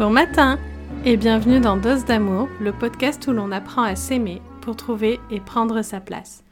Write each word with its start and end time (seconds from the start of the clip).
Bon 0.00 0.08
matin 0.08 0.58
et 1.04 1.18
bienvenue 1.18 1.60
dans 1.60 1.76
Dose 1.76 2.06
d'amour, 2.06 2.48
le 2.58 2.72
podcast 2.72 3.26
où 3.26 3.32
l'on 3.32 3.52
apprend 3.52 3.82
à 3.82 3.96
s'aimer 3.96 4.40
pour 4.62 4.74
trouver 4.74 5.20
et 5.30 5.40
prendre 5.40 5.82
sa 5.82 6.00
place. 6.00 6.42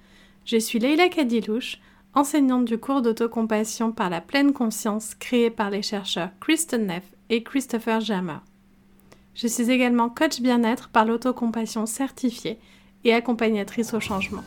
Je 0.44 0.58
suis 0.58 0.78
Leila 0.78 1.08
Kadilouche, 1.08 1.78
enseignante 2.12 2.66
du 2.66 2.76
cours 2.76 3.00
d'autocompassion 3.00 3.90
par 3.90 4.10
la 4.10 4.20
pleine 4.20 4.52
conscience 4.52 5.14
créé 5.14 5.48
par 5.48 5.70
les 5.70 5.80
chercheurs 5.80 6.28
Kristen 6.40 6.88
Neff 6.88 7.04
et 7.30 7.42
Christopher 7.42 8.02
Jammer. 8.02 8.40
Je 9.34 9.46
suis 9.46 9.70
également 9.70 10.10
coach 10.10 10.42
bien-être 10.42 10.90
par 10.90 11.06
l'autocompassion 11.06 11.86
certifiée 11.86 12.58
et 13.04 13.14
accompagnatrice 13.14 13.94
au 13.94 14.00
changement. 14.00 14.44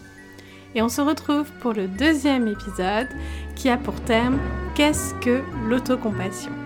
Et 0.75 0.83
on 0.83 0.89
se 0.89 1.02
retrouve 1.02 1.52
pour 1.61 1.74
le 1.74 1.88
deuxième 1.88 2.47
épisode 2.47 3.10
qui 3.56 3.68
a 3.68 3.78
pour 3.78 4.00
thème 4.02 4.38
Qu'est-ce 4.75 5.15
que 5.15 5.42
l'autocompassion? 5.68 6.61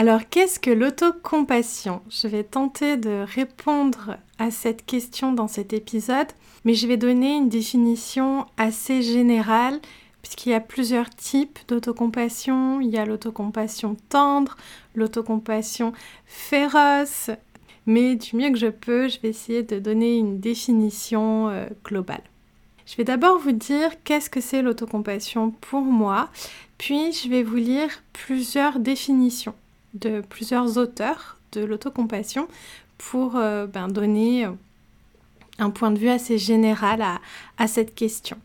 Alors, 0.00 0.28
qu'est-ce 0.30 0.60
que 0.60 0.70
l'autocompassion? 0.70 2.02
Je 2.08 2.28
vais 2.28 2.44
tenter 2.44 2.96
de 2.96 3.24
répondre 3.26 4.16
à 4.38 4.52
cette 4.52 4.86
question 4.86 5.32
dans 5.32 5.48
cet 5.48 5.72
épisode, 5.72 6.28
mais 6.64 6.74
je 6.74 6.86
vais 6.86 6.96
donner 6.96 7.34
une 7.34 7.48
définition 7.48 8.46
assez 8.58 9.02
générale 9.02 9.80
puisqu'il 10.22 10.50
y 10.50 10.54
a 10.54 10.60
plusieurs 10.60 11.10
types 11.10 11.58
d'autocompassion. 11.66 12.80
Il 12.80 12.90
y 12.90 12.96
a 12.96 13.04
l'autocompassion 13.04 13.96
tendre, 14.08 14.56
l'autocompassion 14.94 15.92
féroce, 16.26 17.30
mais 17.86 18.14
du 18.14 18.36
mieux 18.36 18.50
que 18.50 18.58
je 18.58 18.68
peux, 18.68 19.08
je 19.08 19.18
vais 19.20 19.30
essayer 19.30 19.64
de 19.64 19.80
donner 19.80 20.16
une 20.16 20.38
définition 20.38 21.48
euh, 21.48 21.66
globale. 21.84 22.22
Je 22.86 22.94
vais 22.94 23.04
d'abord 23.04 23.40
vous 23.40 23.50
dire 23.50 23.90
qu'est-ce 24.04 24.30
que 24.30 24.40
c'est 24.40 24.62
l'autocompassion 24.62 25.50
pour 25.50 25.82
moi, 25.82 26.28
puis 26.78 27.12
je 27.12 27.28
vais 27.28 27.42
vous 27.42 27.56
lire 27.56 27.90
plusieurs 28.12 28.78
définitions 28.78 29.56
de 29.94 30.20
plusieurs 30.20 30.78
auteurs 30.78 31.38
de 31.52 31.64
l'autocompassion 31.64 32.48
pour 32.98 33.36
euh, 33.36 33.66
ben, 33.66 33.88
donner 33.88 34.46
euh, 34.46 34.50
un 35.58 35.70
point 35.70 35.90
de 35.90 35.98
vue 35.98 36.08
assez 36.08 36.38
général 36.38 37.02
à, 37.56 37.66
cette 37.66 37.94
question. 37.94 38.36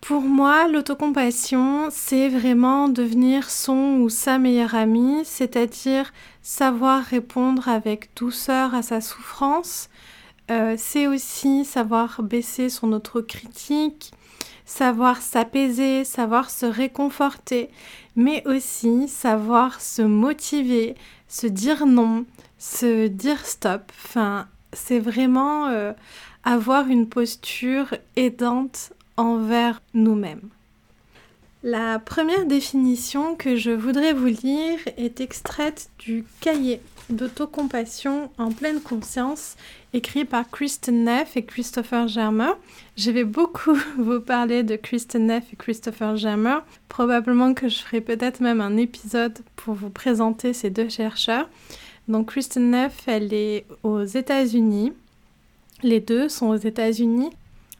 Pour 0.00 0.22
moi, 0.22 0.68
l'autocompassion, 0.68 1.88
c'est 1.90 2.28
vraiment 2.28 2.88
devenir 2.88 3.50
son 3.50 3.98
ou 4.00 4.08
sa 4.08 4.38
meilleure 4.38 4.74
amie, 4.74 5.24
c'est-à-dire 5.24 6.12
savoir 6.42 7.02
répondre 7.02 7.68
avec 7.68 8.10
douceur 8.14 8.74
à 8.74 8.82
sa 8.82 9.00
souffrance. 9.00 9.88
Euh, 10.50 10.76
c'est 10.78 11.08
aussi 11.08 11.64
savoir 11.64 12.22
baisser 12.22 12.68
son 12.68 12.92
autocritique, 12.92 14.12
savoir 14.66 15.22
s'apaiser, 15.22 16.04
savoir 16.04 16.50
se 16.50 16.66
réconforter, 16.66 17.70
mais 18.16 18.46
aussi 18.46 19.08
savoir 19.08 19.80
se 19.80 20.02
motiver, 20.02 20.96
se 21.28 21.46
dire 21.46 21.86
non, 21.86 22.26
se 22.58 23.06
dire 23.06 23.46
stop. 23.46 23.90
Enfin, 24.04 24.48
c'est 24.72 24.98
vraiment 24.98 25.68
euh, 25.68 25.92
avoir 26.44 26.88
une 26.88 27.08
posture 27.08 27.94
aidante 28.16 28.92
envers 29.16 29.80
nous-mêmes. 29.94 30.50
La 31.68 31.98
première 31.98 32.46
définition 32.46 33.34
que 33.34 33.56
je 33.56 33.72
voudrais 33.72 34.12
vous 34.12 34.26
lire 34.26 34.78
est 34.96 35.20
extraite 35.20 35.90
du 35.98 36.24
cahier 36.40 36.80
d'autocompassion 37.10 38.30
en 38.38 38.52
pleine 38.52 38.80
conscience 38.80 39.56
écrit 39.92 40.24
par 40.24 40.48
Kristen 40.48 41.02
Neff 41.02 41.36
et 41.36 41.44
Christopher 41.44 42.06
Germer. 42.06 42.52
Je 42.96 43.10
vais 43.10 43.24
beaucoup 43.24 43.76
vous 43.98 44.20
parler 44.20 44.62
de 44.62 44.76
Kristen 44.76 45.26
Neff 45.26 45.52
et 45.52 45.56
Christopher 45.56 46.16
Germer. 46.16 46.58
Probablement 46.88 47.52
que 47.52 47.68
je 47.68 47.78
ferai 47.78 48.00
peut-être 48.00 48.40
même 48.40 48.60
un 48.60 48.76
épisode 48.76 49.36
pour 49.56 49.74
vous 49.74 49.90
présenter 49.90 50.52
ces 50.52 50.70
deux 50.70 50.88
chercheurs. 50.88 51.48
Donc 52.06 52.28
Kristen 52.28 52.70
Neff, 52.70 53.08
elle 53.08 53.34
est 53.34 53.66
aux 53.82 54.04
États-Unis. 54.04 54.92
Les 55.82 55.98
deux 55.98 56.28
sont 56.28 56.46
aux 56.46 56.54
États-Unis 56.54 57.30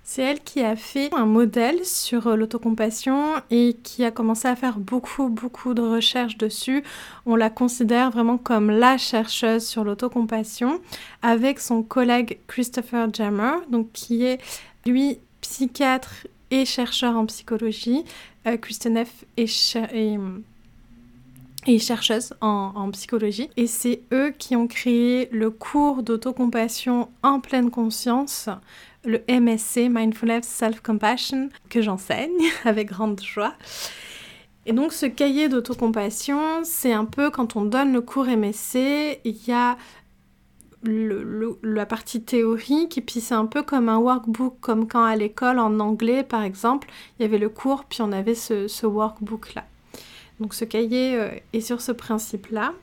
c'est 0.09 0.23
elle 0.23 0.41
qui 0.41 0.63
a 0.63 0.77
fait 0.77 1.13
un 1.13 1.27
modèle 1.27 1.85
sur 1.85 2.29
euh, 2.29 2.37
l'autocompassion 2.37 3.43
et 3.51 3.77
qui 3.83 4.05
a 4.05 4.13
commencé 4.13 4.47
à 4.47 4.55
faire 4.55 4.79
beaucoup, 4.79 5.29
beaucoup 5.29 5.75
de 5.75 5.83
recherches 5.83 6.39
dessus. 6.39 6.85
On 7.27 7.35
la 7.35 7.51
considère 7.51 8.13
vraiment 8.13 8.39
comme 8.39 8.71
la 8.71 8.99
chercheuse 8.99 9.67
sur 9.67 9.83
l'autocompassion 9.83 10.81
avec 11.23 11.59
son 11.59 11.83
collègue 11.83 12.39
Christopher 12.47 13.13
Jammer, 13.13 13.57
qui 13.93 14.25
est 14.25 14.39
lui 14.87 15.19
psychiatre 15.41 16.29
et 16.53 16.65
chercheur 16.65 17.17
en 17.17 17.27
psychologie. 17.27 18.05
Euh, 18.47 18.57
F. 18.57 19.25
est, 19.37 19.49
chercheuse 21.81 22.33
en, 22.41 22.71
en, 22.77 22.93
psychologie. 22.93 23.51
Et 23.57 23.67
c'est 23.67 24.03
eux 24.13 24.33
qui 24.39 24.55
ont 24.55 24.69
créé 24.69 25.29
le 25.33 25.51
cours 25.51 26.05
d'autocompassion 26.05 27.09
en 27.25 27.41
pleine 27.41 27.73
conscience 27.73 28.49
le 29.07 29.23
MSC, 29.29 29.89
Mindfulness 29.89 30.47
Self-Compassion, 30.47 31.49
que 31.71 31.81
j'enseigne 31.81 32.31
avec 32.65 32.89
grande 32.89 33.21
joie. 33.21 33.55
Et 34.67 34.73
donc 34.73 34.93
ce 34.93 35.07
cahier 35.07 35.49
d'autocompassion, 35.49 36.65
c'est 36.65 36.93
un 36.93 37.05
peu 37.05 37.31
quand 37.31 37.55
on 37.55 37.65
donne 37.65 37.93
le 37.93 38.01
cours 38.01 38.27
MSC, 38.27 39.21
il 39.25 39.47
y 39.47 39.53
a 39.53 39.77
la 40.83 41.87
partie 41.87 42.23
théorique 42.23 42.99
et 42.99 43.01
puis 43.01 43.21
c'est 43.21 43.35
un 43.35 43.47
peu 43.47 43.63
comme 43.63 43.89
un 43.89 43.99
workbook, 43.99 44.59
comme 44.61 44.87
quand 44.89 45.05
à 45.05 45.17
l'école 45.17 45.59
en 45.59 45.79
anglais 45.81 46.25
par 46.25 46.43
exemple, 46.43 46.89
il 47.19 47.23
y 47.23 47.25
avait 47.25 47.39
le 47.39 47.49
cours 47.49 47.85
puis 47.85 48.03
on 48.03 48.13
avait 48.13 48.35
ce, 48.35 48.87
workbook 48.87 49.55
là. 49.55 49.65
Donc 50.41 50.53
ce 50.53 50.65
cahier 50.65 51.17
euh, 51.17 51.31
est 51.53 51.61
sur 51.61 51.81
ce 51.81 51.93
principe-là. 51.93 52.75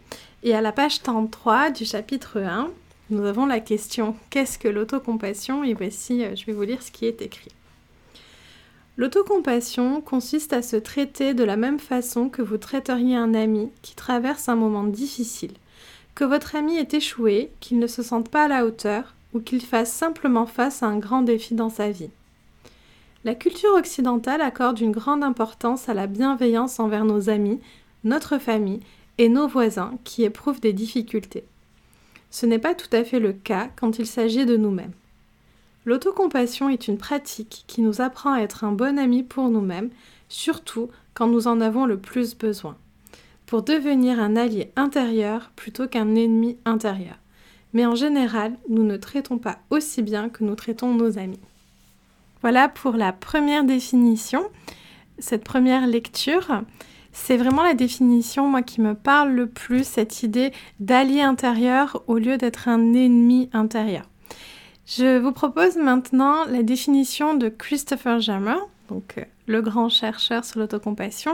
Et 0.41 0.55
à 0.55 0.61
la 0.61 0.71
page 0.71 1.03
33 1.03 1.69
du 1.69 1.85
chapitre 1.85 2.39
1, 2.41 2.69
nous 3.09 3.25
avons 3.25 3.45
la 3.45 3.59
question 3.59 4.15
qu'est-ce 4.29 4.57
que 4.57 4.67
l'autocompassion? 4.67 5.63
Et 5.63 5.73
voici, 5.73 6.23
euh, 6.23 6.35
je 6.35 6.45
vais 6.45 6.53
vous 6.53 6.63
lire 6.63 6.81
ce 6.81 6.91
qui 6.91 7.05
est 7.05 7.21
écrit. 7.21 7.51
L'autocompassion 8.95 10.01
consiste 10.01 10.53
à 10.53 10.61
se 10.61 10.75
traiter 10.75 11.33
de 11.33 11.43
la 11.43 11.57
même 11.57 11.79
façon 11.79 12.29
que 12.29 12.41
vous 12.41 12.57
traiteriez 12.57 13.15
un 13.15 13.33
ami 13.33 13.71
qui 13.81 13.95
traverse 13.95 14.49
un 14.49 14.55
moment 14.55 14.83
difficile, 14.83 15.53
que 16.13 16.23
votre 16.23 16.55
ami 16.55 16.77
ait 16.77 16.87
échoué, 16.91 17.51
qu'il 17.59 17.79
ne 17.79 17.87
se 17.87 18.03
sente 18.03 18.29
pas 18.29 18.43
à 18.43 18.47
la 18.47 18.65
hauteur 18.65 19.15
ou 19.33 19.39
qu'il 19.39 19.61
fasse 19.61 19.91
simplement 19.91 20.45
face 20.45 20.83
à 20.83 20.87
un 20.87 20.99
grand 20.99 21.23
défi 21.23 21.55
dans 21.55 21.71
sa 21.71 21.89
vie. 21.89 22.11
La 23.23 23.35
culture 23.35 23.73
occidentale 23.73 24.41
accorde 24.41 24.79
une 24.79 24.91
grande 24.91 25.23
importance 25.23 25.89
à 25.89 25.93
la 25.93 26.07
bienveillance 26.07 26.79
envers 26.79 27.05
nos 27.05 27.29
amis, 27.29 27.59
notre 28.03 28.37
famille 28.37 28.81
et 29.17 29.29
nos 29.29 29.47
voisins 29.47 29.97
qui 30.03 30.23
éprouvent 30.23 30.59
des 30.59 30.73
difficultés. 30.73 31.45
Ce 32.33 32.47
n'est 32.47 32.57
pas 32.57 32.73
tout 32.73 32.87
à 32.93 33.03
fait 33.03 33.19
le 33.19 33.31
cas 33.31 33.69
quand 33.75 33.99
il 33.99 34.07
s'agit 34.07 34.47
de 34.47 34.57
nous-mêmes. 34.57 34.93
L'autocompassion 35.85 36.67
est 36.67 36.87
une 36.87 36.97
pratique 36.97 37.63
qui 37.67 37.83
nous 37.83 38.01
apprend 38.01 38.33
à 38.33 38.39
être 38.39 38.63
un 38.63 38.71
bon 38.71 38.97
ami 38.97 39.21
pour 39.21 39.49
nous-mêmes, 39.49 39.91
surtout 40.29 40.89
quand 41.13 41.27
nous 41.27 41.47
en 41.47 41.61
avons 41.61 41.85
le 41.85 41.99
plus 41.99 42.35
besoin, 42.35 42.75
pour 43.45 43.61
devenir 43.61 44.19
un 44.19 44.35
allié 44.35 44.71
intérieur 44.75 45.51
plutôt 45.55 45.87
qu'un 45.87 46.15
ennemi 46.15 46.57
intérieur. 46.65 47.19
Mais 47.73 47.85
en 47.85 47.93
général, 47.93 48.57
nous 48.67 48.83
ne 48.83 48.97
traitons 48.97 49.37
pas 49.37 49.59
aussi 49.69 50.01
bien 50.01 50.29
que 50.29 50.43
nous 50.43 50.55
traitons 50.55 50.95
nos 50.95 51.19
amis. 51.19 51.39
Voilà 52.41 52.67
pour 52.67 52.93
la 52.93 53.13
première 53.13 53.63
définition, 53.63 54.43
cette 55.19 55.43
première 55.43 55.85
lecture. 55.85 56.63
C'est 57.13 57.37
vraiment 57.37 57.63
la 57.63 57.75
définition, 57.75 58.47
moi, 58.47 58.63
qui 58.63 58.81
me 58.81 58.95
parle 58.95 59.31
le 59.31 59.47
plus, 59.47 59.87
cette 59.87 60.23
idée 60.23 60.51
d'allié 60.79 61.21
intérieur 61.21 62.03
au 62.07 62.17
lieu 62.17 62.37
d'être 62.37 62.67
un 62.67 62.93
ennemi 62.93 63.49
intérieur. 63.53 64.09
Je 64.85 65.19
vous 65.19 65.31
propose 65.31 65.77
maintenant 65.77 66.43
la 66.45 66.63
définition 66.63 67.35
de 67.35 67.47
Christopher 67.47 68.19
Jammer, 68.19 68.57
euh, 68.91 69.23
le 69.45 69.61
grand 69.61 69.89
chercheur 69.89 70.43
sur 70.43 70.59
l'autocompassion. 70.59 71.33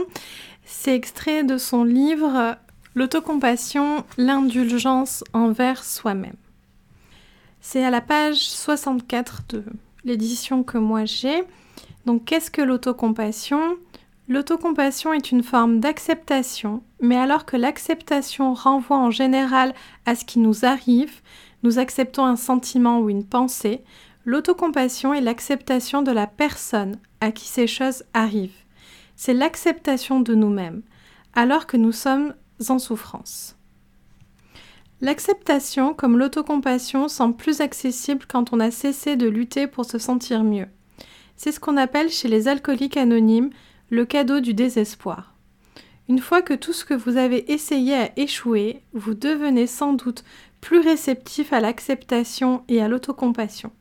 C'est 0.66 0.94
extrait 0.94 1.44
de 1.44 1.58
son 1.58 1.84
livre 1.84 2.58
L'autocompassion, 2.96 4.04
l'indulgence 4.18 5.24
envers 5.34 5.84
soi-même. 5.84 6.36
C'est 7.62 7.84
à 7.84 7.90
la 7.90 8.02
page 8.02 8.50
64 8.50 9.44
de 9.50 9.64
l'édition 10.04 10.64
que 10.64 10.78
moi 10.78 11.06
j'ai. 11.06 11.44
Donc 12.06 12.26
qu'est-ce 12.26 12.52
que 12.52 12.62
l'autocompassion? 12.62 13.78
L'autocompassion 14.30 15.12
est 15.12 15.32
une 15.32 15.42
forme 15.42 15.80
d'acceptation, 15.80 16.84
mais 17.02 17.18
alors 17.18 17.46
que 17.46 17.58
l'acceptation 17.58 18.54
renvoie 18.54 19.00
en 19.00 19.10
général 19.10 19.74
à 20.06 20.14
ce 20.14 20.24
qui 20.24 20.38
nous 20.38 20.66
arrive, 20.66 21.22
nous 21.64 21.80
acceptons 21.80 22.24
un 22.26 22.36
sentiment 22.36 23.00
ou 23.00 23.10
une 23.10 23.26
pensée, 23.26 23.84
l'autocompassion 24.26 25.16
est 25.16 25.22
l'acceptation 25.22 26.04
de 26.04 26.12
la 26.12 26.28
personne 26.28 27.00
à 27.22 27.32
qui 27.32 27.48
ces 27.48 27.66
choses 27.66 28.04
arrivent. 28.14 28.54
C'est 29.16 29.34
l'acceptation 29.34 30.20
de 30.20 30.36
nous-mêmes, 30.36 30.84
alors 31.34 31.66
que 31.66 31.78
nous 31.78 31.92
sommes 31.92 32.36
en 32.68 32.78
souffrance. 32.78 33.56
L'acceptation, 35.02 35.96
comme 35.96 36.20
l'autocompassion, 36.20 37.08
semble 37.08 37.36
plus 37.36 37.62
accessible 37.62 38.26
quand 38.28 38.54
on 38.54 38.60
a 38.60 38.70
cessé 38.70 39.16
de 39.16 39.28
lutter 39.28 39.66
pour 39.66 39.86
se 39.86 39.98
sentir 39.98 40.44
mieux. 40.44 40.68
C'est 41.36 41.52
ce 41.52 41.60
qu'on 41.60 41.78
appelle 41.78 42.10
chez 42.12 42.28
les 42.28 42.48
alcooliques 42.48 42.98
anonymes 42.98 43.50
le 43.90 44.06
cadeau 44.06 44.40
du 44.40 44.54
désespoir. 44.54 45.36
Une 46.08 46.20
fois 46.20 46.42
que 46.42 46.54
tout 46.54 46.74
ce 46.74 46.86
que 46.86 46.94
vous 46.94 47.18
avez 47.18 47.52
essayé 47.52 47.94
a 47.94 48.12
échoué, 48.18 48.82
vous 48.94 49.14
devenez 49.14 49.68
sans 49.68 49.94
doute 49.94 50.24
plus 50.62 50.80
réceptif 50.80 51.54
à 51.54 51.60
l'acceptation 51.60 52.64
et 52.68 52.82
à 52.82 52.88
l'autocompassion. 52.88 53.72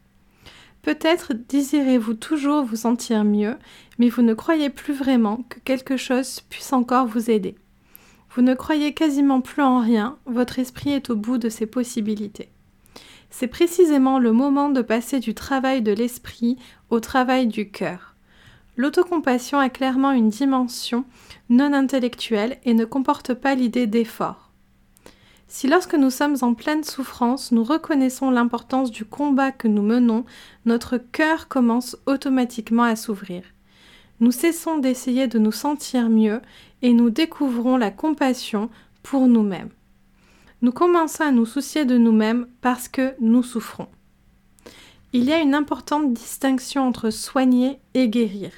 Peut-être 0.82 1.32
désirez-vous 1.34 2.14
toujours 2.14 2.64
vous 2.64 2.76
sentir 2.76 3.25
mieux, 3.25 3.56
mais 3.99 4.08
vous 4.08 4.22
ne 4.22 4.34
croyez 4.34 4.70
plus 4.70 4.94
vraiment 4.94 5.44
que 5.49 5.58
quelque 5.60 5.96
chose 5.96 6.40
puisse 6.49 6.72
encore 6.72 7.06
vous 7.06 7.31
aider. 7.31 7.56
Vous 8.34 8.43
ne 8.43 8.55
croyez 8.55 8.94
quasiment 8.94 9.40
plus 9.40 9.62
en 9.62 9.81
rien, 9.81 10.19
votre 10.26 10.58
esprit 10.58 10.90
est 10.90 11.10
au 11.10 11.16
bout 11.16 11.38
de 11.38 11.49
ses 11.49 11.66
possibilités. 11.66 12.50
C'est 13.31 13.49
précisément 13.49 14.19
le 14.19 14.32
moment 14.32 14.70
de 14.70 14.81
passer 14.81 15.20
du 15.20 15.34
travail 15.34 15.82
de 15.82 15.93
l'esprit 15.93 16.56
au 16.90 17.00
travail 17.00 17.46
du 17.46 17.70
cœur. 17.70 18.14
L'autocompassion 18.78 19.58
a 19.58 19.70
clairement 19.70 20.12
une 20.12 20.28
dimension 20.28 21.04
non 21.48 21.72
intellectuelle 21.72 22.58
et 22.64 22.75
ne 22.75 22.84
comporte 22.84 23.34
pas 23.34 23.56
l'idée 23.56 23.88
d'effort. 23.88 24.52
Si 25.48 25.66
lorsque 25.66 25.94
nous 25.94 26.10
sommes 26.10 26.36
en 26.42 26.54
pleine 26.54 26.84
souffrance, 26.84 27.50
nous 27.50 27.64
reconnaissons 27.64 28.30
l'importance 28.30 28.92
du 28.92 29.04
combat 29.04 29.50
que 29.50 29.66
nous 29.66 29.82
menons, 29.82 30.25
notre 30.64 30.96
cœur 30.96 31.48
commence 31.48 31.96
automatiquement 32.06 32.84
à 32.84 32.94
s'ouvrir. 32.94 33.42
Nous 34.20 34.30
cessons 34.30 34.78
d'essayer 34.78 35.26
de 35.26 35.40
nous 35.40 35.50
sentir 35.50 36.08
mieux 36.08 36.40
et 36.82 36.92
nous 36.92 37.10
découvrons 37.10 37.78
la 37.78 37.90
compassion 37.90 38.70
pour 39.02 39.26
nous-mêmes. 39.26 39.70
Nous 40.62 40.72
commençons 40.72 41.24
à 41.24 41.32
nous 41.32 41.46
soucier 41.46 41.84
de 41.84 41.98
nous-mêmes 41.98 42.46
parce 42.60 42.86
que 42.86 43.14
nous 43.19 43.42
souffrons. 43.42 43.88
Il 45.12 45.24
y 45.24 45.32
a 45.32 45.40
une 45.40 45.56
importante 45.56 46.12
distinction 46.12 46.86
entre 46.86 47.10
soigner 47.10 47.81
et 47.94 48.08
guérir. 48.08 48.52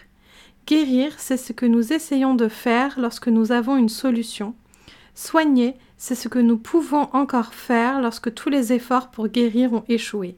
Guérir, 0.70 1.14
c'est 1.18 1.36
ce 1.36 1.52
que 1.52 1.66
nous 1.66 1.92
essayons 1.92 2.36
de 2.36 2.46
faire 2.46 2.94
lorsque 2.96 3.26
nous 3.26 3.50
avons 3.50 3.76
une 3.76 3.88
solution. 3.88 4.54
Soigner, 5.16 5.74
c'est 5.96 6.14
ce 6.14 6.28
que 6.28 6.38
nous 6.38 6.58
pouvons 6.58 7.08
encore 7.12 7.54
faire 7.54 8.00
lorsque 8.00 8.32
tous 8.32 8.50
les 8.50 8.72
efforts 8.72 9.10
pour 9.10 9.26
guérir 9.26 9.72
ont 9.72 9.82
échoué. 9.88 10.36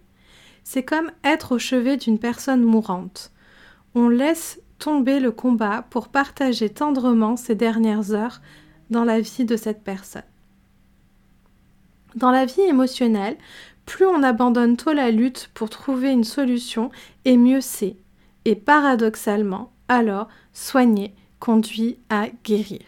C'est 0.64 0.84
comme 0.84 1.10
être 1.22 1.52
au 1.52 1.58
chevet 1.58 1.98
d'une 1.98 2.18
personne 2.18 2.62
mourante. 2.62 3.30
On 3.94 4.08
laisse 4.08 4.58
tomber 4.78 5.20
le 5.20 5.32
combat 5.32 5.84
pour 5.90 6.08
partager 6.08 6.70
tendrement 6.70 7.36
ces 7.36 7.54
dernières 7.54 8.12
heures 8.12 8.40
dans 8.88 9.04
la 9.04 9.20
vie 9.20 9.44
de 9.44 9.58
cette 9.58 9.84
personne. 9.84 10.22
Dans 12.14 12.30
la 12.30 12.46
vie 12.46 12.62
émotionnelle, 12.62 13.36
plus 13.84 14.06
on 14.06 14.22
abandonne 14.22 14.78
tôt 14.78 14.94
la 14.94 15.10
lutte 15.10 15.50
pour 15.52 15.68
trouver 15.68 16.10
une 16.10 16.24
solution, 16.24 16.90
et 17.26 17.36
mieux 17.36 17.60
c'est. 17.60 17.96
Et 18.46 18.56
paradoxalement, 18.56 19.72
alors, 19.92 20.28
soigner 20.52 21.14
conduit 21.38 21.98
à 22.08 22.28
guérir. 22.44 22.80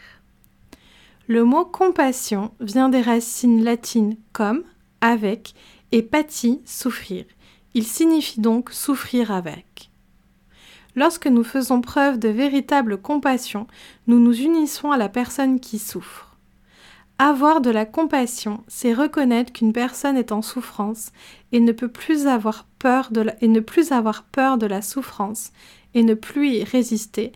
Le 1.27 1.45
mot 1.45 1.65
compassion 1.65 2.53
vient 2.61 2.89
des 2.89 3.01
racines 3.01 3.63
latines 3.63 4.17
comme, 4.33 4.63
avec, 5.01 5.55
et 5.93 6.03
pati, 6.03 6.61
souffrir. 6.65 7.25
Il 7.75 7.85
signifie 7.85 8.41
donc 8.41 8.71
souffrir 8.71 9.33
avec. 9.33 9.91
Lorsque 10.97 11.27
nous 11.27 11.45
faisons 11.45 11.81
preuve 11.81 12.19
de 12.19 12.29
véritable 12.29 12.99
compassion, 12.99 13.67
nous 14.07 14.21
nous 14.21 14.41
unissons 14.41 14.91
à 14.91 14.97
la 14.97 15.09
personne 15.09 15.61
qui 15.61 15.79
souffre. 15.79 16.37
Avoir 17.19 17.61
de 17.61 17.71
la 17.71 17.87
compassion, 17.87 18.65
c'est 18.67 18.93
reconnaître 18.93 19.53
qu'une 19.53 19.73
personne 19.73 20.17
est 20.17 20.33
en 20.33 20.43
souffrance 20.43 21.11
et 21.53 21.61
ne 21.61 21.73
peut 21.73 21.89
et 23.41 23.49
ne 23.49 23.61
plus 23.61 23.93
avoir 23.93 24.25
peur 24.25 24.59
de 24.59 24.67
la 24.67 24.83
souffrance 24.83 25.53
et 25.95 26.03
ne 26.03 26.15
plus 26.15 26.49
y 26.51 26.65
résister 26.65 27.33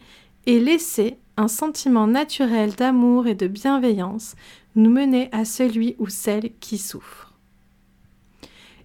et 0.46 0.58
laisser 0.58 1.19
un 1.37 1.49
sentiment 1.49 2.06
naturel 2.06 2.75
d'amour 2.75 3.26
et 3.26 3.34
de 3.34 3.46
bienveillance 3.46 4.34
nous 4.75 4.90
mener 4.90 5.28
à 5.32 5.44
celui 5.44 5.94
ou 5.99 6.08
celle 6.08 6.52
qui 6.58 6.78
souffre. 6.78 7.34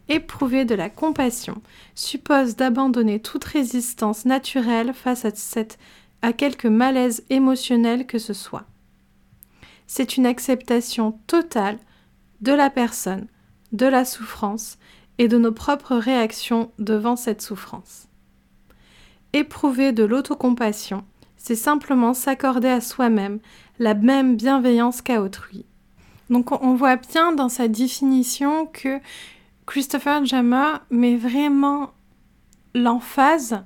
Éprouver 0.09 0.65
de 0.65 0.75
la 0.75 0.89
compassion 0.89 1.61
suppose 1.95 2.55
d'abandonner 2.55 3.19
toute 3.19 3.43
résistance 3.43 4.25
naturelle 4.25 4.93
face 4.93 5.25
à, 5.25 5.31
à 6.21 6.33
quelque 6.33 6.67
malaise 6.67 7.23
émotionnel 7.29 8.05
que 8.05 8.19
ce 8.19 8.33
soit. 8.33 8.65
C'est 9.87 10.17
une 10.17 10.25
acceptation 10.25 11.19
totale 11.27 11.79
de 12.41 12.51
la 12.51 12.69
personne, 12.69 13.27
de 13.71 13.85
la 13.85 14.05
souffrance 14.05 14.77
et 15.17 15.27
de 15.27 15.37
nos 15.37 15.51
propres 15.51 15.95
réactions 15.95 16.71
devant 16.79 17.15
cette 17.15 17.41
souffrance. 17.41 18.07
Éprouver 19.33 19.91
de 19.91 20.03
l'autocompassion 20.03 21.03
c'est 21.44 21.56
simplement 21.56 22.13
s'accorder 22.13 22.69
à 22.69 22.80
soi-même 22.80 23.39
la 23.77 23.95
même 23.95 24.38
bienveillance 24.38 25.01
qu'à 25.01 25.21
autrui. 25.21 25.65
Donc 26.30 26.53
on 26.63 26.74
voit 26.74 26.95
bien 26.95 27.33
dans 27.33 27.50
sa 27.50 27.68
définition 27.68 28.65
que 28.65 29.01
Christopher 29.65 30.25
Jammer 30.25 30.77
met 30.89 31.18
vraiment 31.18 31.91
l'emphase 32.74 33.62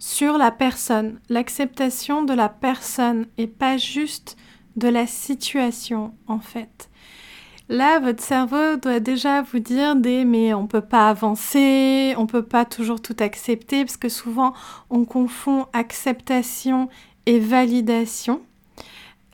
sur 0.00 0.38
la 0.38 0.50
personne, 0.50 1.20
l'acceptation 1.28 2.24
de 2.24 2.34
la 2.34 2.48
personne 2.48 3.26
et 3.38 3.46
pas 3.46 3.76
juste 3.76 4.36
de 4.74 4.88
la 4.88 5.06
situation 5.06 6.12
en 6.26 6.40
fait. 6.40 6.89
Là, 7.70 8.00
votre 8.00 8.20
cerveau 8.20 8.74
doit 8.82 8.98
déjà 8.98 9.42
vous 9.42 9.60
dire 9.60 9.94
des 9.94 10.24
mais 10.24 10.52
on 10.54 10.66
peut 10.66 10.80
pas 10.80 11.08
avancer, 11.08 12.14
on 12.18 12.26
peut 12.26 12.42
pas 12.42 12.64
toujours 12.64 13.00
tout 13.00 13.14
accepter 13.20 13.84
parce 13.84 13.96
que 13.96 14.08
souvent 14.08 14.54
on 14.90 15.04
confond 15.04 15.66
acceptation 15.72 16.88
et 17.26 17.38
validation. 17.38 18.42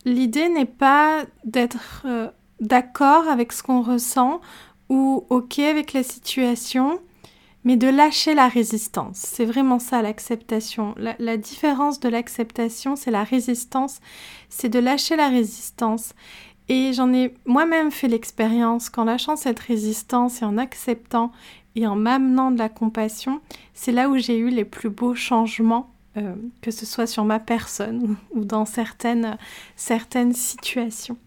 L'idée 0.05 0.51
n'est 0.51 0.67
pas 0.67 1.25
d'être 1.47 2.03
euh, 2.05 2.29
d'accord 2.61 3.27
avec 3.27 3.55
ce 3.55 3.63
qu'on 3.63 3.81
ressent 3.81 4.43
ou 4.91 5.25
OK 5.31 5.59
avec 5.61 5.95
la 5.95 6.03
situation, 6.03 7.01
mais 7.65 7.79
de 7.79 7.89
lâcher 7.89 8.35
la 8.35 8.49
résistance. 8.49 9.17
C'est 9.17 9.47
vraiment 9.47 9.79
ça 9.79 10.03
l'acceptation. 10.03 10.95
La, 10.99 11.17
la, 11.19 11.39
différence 11.39 12.01
de 12.01 12.11
l'acceptation, 12.11 12.97
c'est 12.97 13.11
la 13.11 13.25
résistance, 13.25 14.01
c'est 14.51 14.69
de 14.69 14.79
lâcher 14.79 15.17
la 15.17 15.31
résistance. 15.31 16.15
Et 16.69 16.93
j'en 16.93 17.13
ai 17.13 17.35
moi-même 17.45 17.91
fait 17.91 18.09
l'expérience 18.09 18.91
qu'en 18.91 19.05
lâchant 19.05 19.37
cette 19.37 19.61
résistance 19.61 20.43
et 20.43 20.45
en 20.45 20.59
acceptant 20.59 21.31
et 21.77 21.87
en 21.87 21.95
m'amenant 21.95 22.51
de 22.51 22.59
la 22.59 22.69
compassion, 22.69 23.41
c'est 23.75 23.93
là 23.93 24.09
où 24.09 24.17
j'ai 24.17 24.39
eu 24.39 24.49
les 24.49 24.65
plus 24.65 24.91
beaux 24.91 25.15
changements 25.15 25.91
euh, 26.17 26.35
que 26.63 26.71
ce 26.71 26.87
soit 26.87 27.07
sur 27.07 27.25
ma 27.27 27.39
personne 27.39 28.17
ou, 28.35 28.45
dans 28.45 28.65
certaines, 28.65 29.37
certaines 29.77 30.33
situations. 30.33 31.19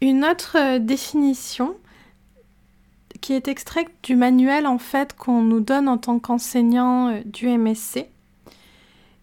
Une 0.00 0.24
autre 0.24 0.56
euh, 0.58 0.78
définition 0.78 1.76
qui 3.20 3.34
est 3.34 3.48
extraite 3.48 3.88
du 4.02 4.16
manuel 4.16 4.66
en 4.66 4.78
fait 4.78 5.14
qu'on 5.14 5.42
nous 5.42 5.60
donne 5.60 5.88
en 5.88 5.98
tant 5.98 6.18
qu'enseignant 6.18 7.08
euh, 7.08 7.20
du 7.26 7.48
MSC. 7.48 8.06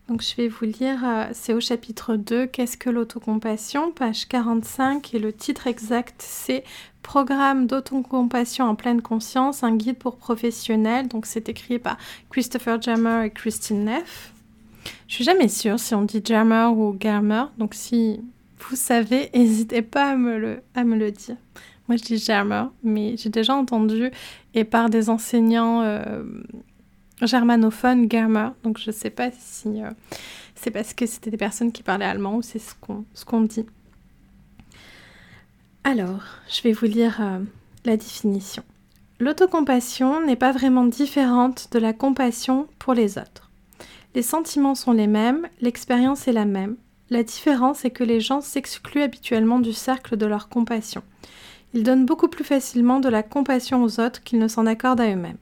Donc 0.07 0.21
je 0.21 0.35
vais 0.35 0.47
vous 0.47 0.65
lire, 0.65 1.29
c'est 1.33 1.53
au 1.53 1.59
chapitre 1.59 2.15
2, 2.15 2.45
Qu'est-ce 2.45 2.77
que 2.77 2.91
l'autocompassion? 2.91 3.91
Page 3.91 4.27
45 4.27 5.15
et 5.15 5.19
le 5.19 5.33
titre 5.33 5.65
exact 5.65 6.15
c'est 6.19 6.63
Programme 7.01 7.67
d'autocompassion 7.67 8.65
en 8.65 8.73
pleine 8.73 9.01
conscience, 9.01 9.63
un 9.63 9.75
guide 9.75 9.97
pour 9.97 10.17
professionnels. 10.17 11.07
Donc 11.07 11.27
c'est 11.27 11.49
écrit 11.49 11.77
par 11.77 11.97
Christopher 12.31 12.81
Jammer 12.81 13.25
et 13.25 13.29
Christine 13.29 13.85
Neff. 13.85 14.33
Je 15.07 15.13
suis 15.13 15.23
jamais 15.23 15.47
sûre 15.47 15.79
si 15.79 15.93
on 15.93 16.01
dit 16.01 16.21
Jammer 16.25 16.67
ou 16.75 16.97
Germer, 16.99 17.43
donc 17.59 17.75
si 17.75 18.21
vous 18.59 18.75
savez, 18.75 19.29
n'hésitez 19.35 19.83
pas 19.83 20.11
à 20.11 20.15
me, 20.15 20.39
le, 20.39 20.61
à 20.73 20.83
me 20.83 20.95
le 20.95 21.11
dire. 21.11 21.37
Moi 21.87 21.97
je 21.97 22.03
dis 22.03 22.17
Jammer, 22.17 22.63
mais 22.83 23.17
j'ai 23.17 23.29
déjà 23.29 23.55
entendu 23.55 24.09
et 24.55 24.63
par 24.63 24.89
des 24.89 25.11
enseignants 25.11 25.81
euh, 25.83 26.23
germanophones 27.21 28.09
Germer, 28.09 28.49
donc 28.63 28.77
je 28.77 28.89
ne 28.89 28.95
sais 28.95 29.09
pas 29.09 29.29
si 29.37 29.81
euh, 29.81 29.89
c'est 30.55 30.71
parce 30.71 30.93
que 30.93 31.05
c'était 31.05 31.31
des 31.31 31.37
personnes 31.37 31.71
qui 31.71 31.83
parlaient 31.83 32.05
allemand 32.05 32.35
ou 32.35 32.41
c'est 32.41 32.59
ce 32.59 32.73
qu'on 32.75 33.05
ce 33.13 33.25
qu'on 33.25 33.41
dit. 33.41 33.65
Alors, 35.83 36.23
je 36.49 36.61
vais 36.63 36.71
vous 36.71 36.87
lire 36.87 37.17
euh, 37.21 37.39
la 37.85 37.95
définition. 37.95 38.63
L'autocompassion 39.19 40.25
n'est 40.25 40.35
pas 40.35 40.51
vraiment 40.51 40.85
différente 40.85 41.69
de 41.71 41.79
la 41.79 41.93
compassion 41.93 42.67
pour 42.79 42.93
les 42.93 43.17
autres. 43.17 43.49
Les 44.13 44.21
sentiments 44.21 44.75
sont 44.75 44.91
les 44.91 45.07
mêmes, 45.07 45.47
l'expérience 45.61 46.27
est 46.27 46.33
la 46.33 46.45
même. 46.45 46.75
La 47.09 47.21
différence 47.21 47.85
est 47.85 47.91
que 47.91 48.03
les 48.03 48.19
gens 48.19 48.41
s'excluent 48.41 49.03
habituellement 49.03 49.59
du 49.59 49.73
cercle 49.73 50.17
de 50.17 50.25
leur 50.25 50.49
compassion. 50.49 51.03
Ils 51.73 51.83
donnent 51.83 52.05
beaucoup 52.05 52.29
plus 52.29 52.43
facilement 52.43 52.99
de 52.99 53.09
la 53.09 53.23
compassion 53.23 53.83
aux 53.83 53.99
autres 53.99 54.23
qu'ils 54.23 54.39
ne 54.39 54.47
s'en 54.47 54.65
accordent 54.65 55.01
à 55.01 55.11
eux-mêmes. 55.11 55.37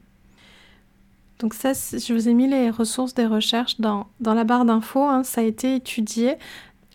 Donc 1.38 1.54
ça, 1.54 1.72
je 1.72 2.12
vous 2.12 2.28
ai 2.28 2.34
mis 2.34 2.48
les 2.48 2.70
ressources 2.70 3.14
des 3.14 3.26
recherches 3.26 3.80
dans, 3.80 4.06
la 4.24 4.44
barre 4.44 4.64
d'infos. 4.64 5.04
Hein. 5.04 5.24
ça 5.24 5.40
a 5.40 5.44
été 5.44 5.74
étudié 5.74 6.36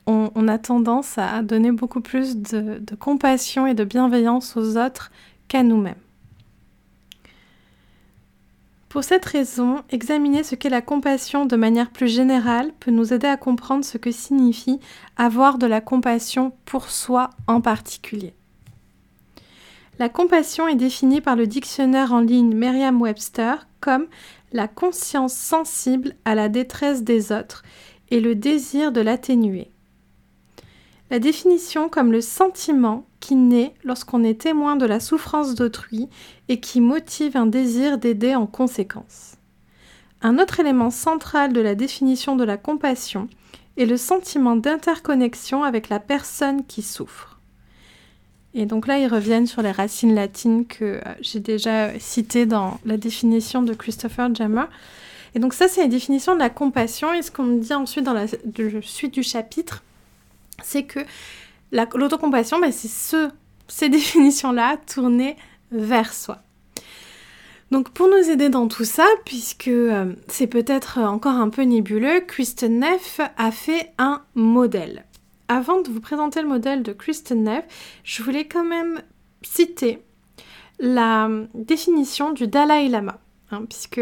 on, 0.09 0.47
a 0.47 0.57
tendance 0.57 1.17
à 1.17 1.41
donner 1.41 1.71
beaucoup 1.71 2.01
plus 2.01 2.37
de, 2.37 2.81
compassion 2.99 3.67
et 3.67 3.73
de 3.73 3.83
bienveillance 3.83 4.57
aux 4.57 4.77
autres 4.77 5.11
qu'à 5.47 5.63
nous-mêmes. 5.63 5.95
Pour 8.87 9.03
cette 9.03 9.25
raison, 9.25 9.83
examiner 9.91 10.43
ce 10.43 10.55
qu'est 10.55 10.69
la 10.69 10.81
compassion 10.81 11.45
de 11.45 11.55
manière 11.55 11.91
plus 11.91 12.07
générale 12.07 12.71
peut 12.79 12.89
nous 12.89 13.13
aider 13.13 13.27
à 13.27 13.37
comprendre 13.37 13.85
ce 13.85 13.99
que 13.99 14.11
signifie 14.11 14.79
avoir 15.15 15.59
de 15.59 15.67
la 15.67 15.79
compassion 15.79 16.53
pour 16.65 16.89
soi 16.89 17.29
en 17.45 17.61
particulier. 17.61 18.33
La 19.99 20.09
compassion 20.09 20.67
est 20.67 20.75
définie 20.75 21.21
par 21.21 21.35
le 21.35 21.45
dictionnaire 21.45 22.13
en 22.13 22.21
ligne 22.21 22.55
Merriam-Webster 22.55 23.67
comme 23.79 24.07
la 24.51 24.67
conscience 24.67 25.33
sensible 25.33 26.15
à 26.25 26.35
la 26.35 26.49
détresse 26.49 27.03
des 27.03 27.31
autres 27.31 27.63
et 28.09 28.19
le 28.19 28.35
désir 28.35 28.91
de 28.91 29.01
l'atténuer. 29.01 29.71
La 31.11 31.19
définition 31.19 31.89
comme 31.89 32.11
le 32.11 32.21
sentiment 32.21 33.05
qui 33.19 33.35
naît 33.35 33.73
lorsqu'on 33.83 34.23
est 34.23 34.41
témoin 34.41 34.75
de 34.75 34.85
la 34.85 34.99
souffrance 34.99 35.55
d'autrui 35.55 36.07
et 36.47 36.59
qui 36.59 36.81
motive 36.81 37.35
un 37.35 37.47
désir 37.47 37.97
d'aider 37.97 38.35
en 38.35 38.45
conséquence. 38.45 39.35
Un 40.21 40.37
autre 40.37 40.59
élément 40.59 40.89
central 40.89 41.53
de 41.53 41.61
la 41.61 41.75
définition 41.75 42.35
de 42.35 42.43
la 42.43 42.57
compassion 42.57 43.27
est 43.77 43.85
le 43.85 43.97
sentiment 43.97 44.55
d'interconnexion 44.55 45.63
avec 45.63 45.89
la 45.89 45.99
personne 45.99 46.65
qui 46.65 46.81
souffre. 46.81 47.28
Et 48.53 48.65
donc 48.65 48.87
là, 48.87 48.97
ils 48.97 49.07
reviennent 49.07 49.47
sur 49.47 49.61
les 49.61 49.71
racines 49.71 50.15
latines 50.15 50.65
que 50.65 50.83
euh, 50.83 51.01
j'ai 51.21 51.39
déjà 51.39 51.97
citées 51.99 52.45
dans 52.45 52.79
la 52.85 52.97
définition 52.97 53.61
de 53.61 53.73
Christopher 53.73 54.33
Jammer. 54.33 54.65
Et 55.35 55.39
donc 55.39 55.53
ça, 55.53 55.67
c'est 55.67 55.81
la 55.81 55.87
définition 55.87 56.33
de 56.33 56.39
la 56.39 56.49
compassion. 56.49 57.13
Et 57.13 57.21
ce 57.21 57.31
qu'on 57.31 57.57
dit 57.57 57.73
ensuite 57.73 58.05
dans 58.05 58.13
la 58.13 58.25
suite 58.81 59.13
du 59.13 59.23
chapitre, 59.23 59.83
c'est 60.63 60.83
que 60.83 60.99
L'autocompassion, 61.71 62.59
ben, 62.59 62.71
c'est 62.71 62.87
ce, 62.87 63.29
ces 63.67 63.89
définitions-là 63.89 64.77
tournées 64.91 65.35
vers 65.71 66.13
soi. 66.13 66.39
Donc 67.71 67.89
pour 67.89 68.07
nous 68.07 68.29
aider 68.29 68.49
dans 68.49 68.67
tout 68.67 68.85
ça, 68.85 69.05
puisque 69.25 69.67
euh, 69.67 70.13
c'est 70.27 70.47
peut-être 70.47 70.97
encore 70.97 71.35
un 71.35 71.49
peu 71.49 71.61
nébuleux, 71.61 72.21
Kristen 72.21 72.79
Neff 72.79 73.21
a 73.37 73.51
fait 73.51 73.91
un 73.99 74.23
modèle. 74.33 75.05
Avant 75.51 75.81
de 75.81 75.89
vous 75.89 75.99
présenter 75.99 76.43
le 76.43 76.47
modèle 76.47 76.83
de 76.83 76.93
Kristen 76.93 77.43
Neff, 77.43 77.65
je 78.03 78.21
voulais 78.21 78.47
quand 78.47 78.63
même 78.63 79.01
citer 79.41 80.03
la 80.77 81.27
définition 81.55 82.31
du 82.33 82.47
Dalai 82.47 82.87
Lama, 82.87 83.19
hein, 83.49 83.65
puisque 83.67 83.99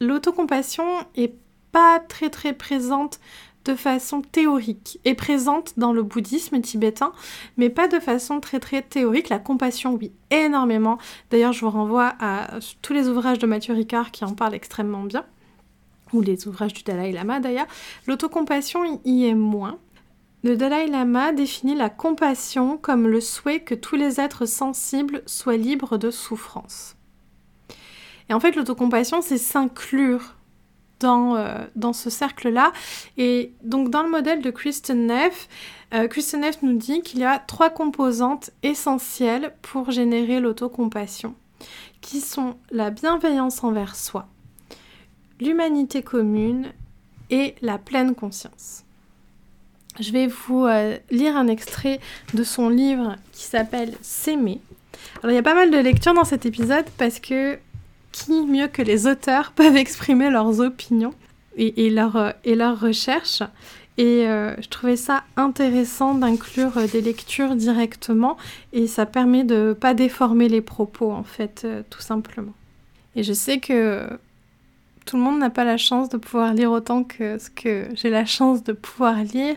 l'autocompassion 0.00 0.84
est 1.16 1.34
pas 1.72 1.98
très 1.98 2.30
très 2.30 2.52
présente 2.52 3.18
de 3.64 3.74
façon 3.74 4.22
théorique 4.22 5.00
et 5.04 5.14
présente 5.14 5.76
dans 5.76 5.92
le 5.92 6.04
bouddhisme 6.04 6.60
tibétain, 6.60 7.12
mais 7.56 7.70
pas 7.70 7.88
de 7.88 7.98
façon 7.98 8.38
très 8.38 8.60
très 8.60 8.80
théorique. 8.80 9.30
La 9.30 9.40
compassion, 9.40 9.94
oui, 9.94 10.12
énormément. 10.30 10.98
D'ailleurs, 11.32 11.52
je 11.52 11.64
vous 11.64 11.70
renvoie 11.70 12.14
à 12.20 12.60
tous 12.82 12.92
les 12.92 13.08
ouvrages 13.08 13.40
de 13.40 13.48
Mathieu 13.48 13.74
Ricard 13.74 14.12
qui 14.12 14.24
en 14.24 14.32
parlent 14.32 14.54
extrêmement 14.54 15.02
bien, 15.02 15.26
ou 16.12 16.20
les 16.20 16.46
ouvrages 16.46 16.72
du 16.72 16.84
Dalai 16.84 17.10
Lama 17.10 17.40
d'ailleurs. 17.40 17.66
L'autocompassion 18.06 19.00
y 19.04 19.26
est 19.26 19.34
moins. 19.34 19.80
Le 20.44 20.58
Dalai 20.58 20.88
Lama 20.88 21.32
définit 21.32 21.74
la 21.74 21.88
compassion 21.88 22.76
comme 22.76 23.08
le 23.08 23.22
souhait 23.22 23.60
que 23.60 23.74
tous 23.74 23.96
les 23.96 24.20
êtres 24.20 24.44
sensibles 24.44 25.22
soient 25.24 25.56
libres 25.56 25.96
de 25.96 26.10
souffrance. 26.10 26.96
Et 28.28 28.34
en 28.34 28.40
fait, 28.40 28.54
l'autocompassion, 28.54 29.22
c'est 29.22 29.38
s'inclure 29.38 30.34
euh, 31.02 31.66
dans, 31.76 31.94
ce 31.94 32.10
cercle-là. 32.10 32.72
Et 33.16 33.52
donc 33.62 33.88
dans 33.88 34.02
le 34.02 34.10
modèle 34.10 34.42
de 34.42 34.50
Kristen 34.50 35.06
Neff, 35.06 35.48
euh, 35.94 36.08
Kristen 36.08 36.42
Neff 36.42 36.62
nous 36.62 36.76
dit 36.76 37.00
qu'il 37.00 37.20
y 37.20 37.24
a 37.24 37.38
trois 37.38 37.70
composantes 37.70 38.50
essentielles 38.62 39.54
pour 39.62 39.92
générer 39.92 40.40
l'autocompassion, 40.40 41.34
qui 42.02 42.20
sont 42.20 42.56
la 42.70 42.90
bienveillance 42.90 43.64
envers 43.64 43.96
soi, 43.96 44.28
l'humanité 45.40 46.02
commune 46.02 46.72
et 47.30 47.54
la 47.62 47.78
pleine 47.78 48.14
conscience. 48.14 48.83
Je 50.00 50.10
vais 50.10 50.26
vous 50.26 50.64
euh, 50.64 50.96
lire 51.10 51.36
un 51.36 51.46
extrait 51.46 52.00
de 52.34 52.42
son 52.42 52.68
livre 52.68 53.16
qui 53.32 53.44
s'appelle 53.44 53.94
S'aimer. 54.02 54.60
Alors 55.22 55.30
il 55.32 55.34
y 55.34 55.38
a 55.38 55.42
pas 55.42 55.54
mal 55.54 55.70
de 55.70 55.78
lectures 55.78 56.14
dans 56.14 56.24
cet 56.24 56.46
épisode 56.46 56.86
parce 56.98 57.20
que 57.20 57.58
qui 58.10 58.44
mieux 58.46 58.66
que 58.66 58.82
les 58.82 59.06
auteurs 59.06 59.52
peuvent 59.56 59.76
exprimer 59.76 60.30
leurs 60.30 60.60
opinions 60.60 61.14
et, 61.56 61.74
euh, 61.96 62.32
leurs 62.44 62.80
recherches? 62.80 63.42
Et 63.96 64.26
euh, 64.26 64.60
je 64.60 64.68
trouvais 64.68 64.96
ça 64.96 65.22
intéressant 65.36 66.14
d'inclure 66.14 66.72
des 66.92 67.00
lectures 67.00 67.54
directement 67.54 68.36
et 68.72 68.88
ça 68.88 69.06
permet 69.06 69.44
de 69.44 69.68
ne 69.68 69.72
pas 69.72 69.94
déformer 69.94 70.48
les 70.48 70.60
propos 70.60 71.12
en 71.12 71.22
fait, 71.22 71.64
tout 71.90 72.00
simplement. 72.00 72.54
Et 73.14 73.22
je 73.22 73.32
sais 73.32 73.60
que 73.60 74.08
tout 75.04 75.16
le 75.16 75.22
monde 75.22 75.38
n'a 75.38 75.50
pas 75.50 75.64
la 75.64 75.76
chance 75.76 76.08
de 76.08 76.16
pouvoir 76.16 76.54
lire 76.54 76.70
autant 76.70 77.04
que 77.04 77.38
ce 77.38 77.50
que 77.50 77.88
j'ai 77.94 78.10
la 78.10 78.24
chance 78.24 78.62
de 78.64 78.72
pouvoir 78.72 79.16
lire 79.22 79.56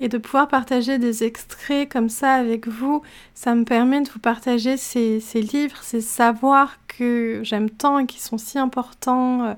et 0.00 0.08
de 0.08 0.18
pouvoir 0.18 0.48
partager 0.48 0.98
des 0.98 1.24
extraits 1.24 1.90
comme 1.90 2.08
ça 2.08 2.34
avec 2.34 2.68
vous, 2.68 3.02
ça 3.34 3.54
me 3.54 3.64
permet 3.64 4.02
de 4.02 4.08
vous 4.10 4.18
partager 4.18 4.76
ces, 4.76 5.20
livres, 5.34 5.78
ces 5.82 6.00
savoirs 6.00 6.78
que 6.86 7.40
j'aime 7.42 7.70
tant 7.70 7.98
et 7.98 8.06
qui 8.06 8.20
sont 8.20 8.38
si 8.38 8.58
importants 8.58 9.44
euh, 9.44 9.54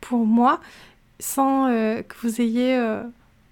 pour 0.00 0.26
moi, 0.26 0.60
sans 1.18 1.66
euh, 1.66 2.02
que 2.02 2.14
vous 2.22 2.40
ayez 2.40 2.76
euh, 2.76 3.02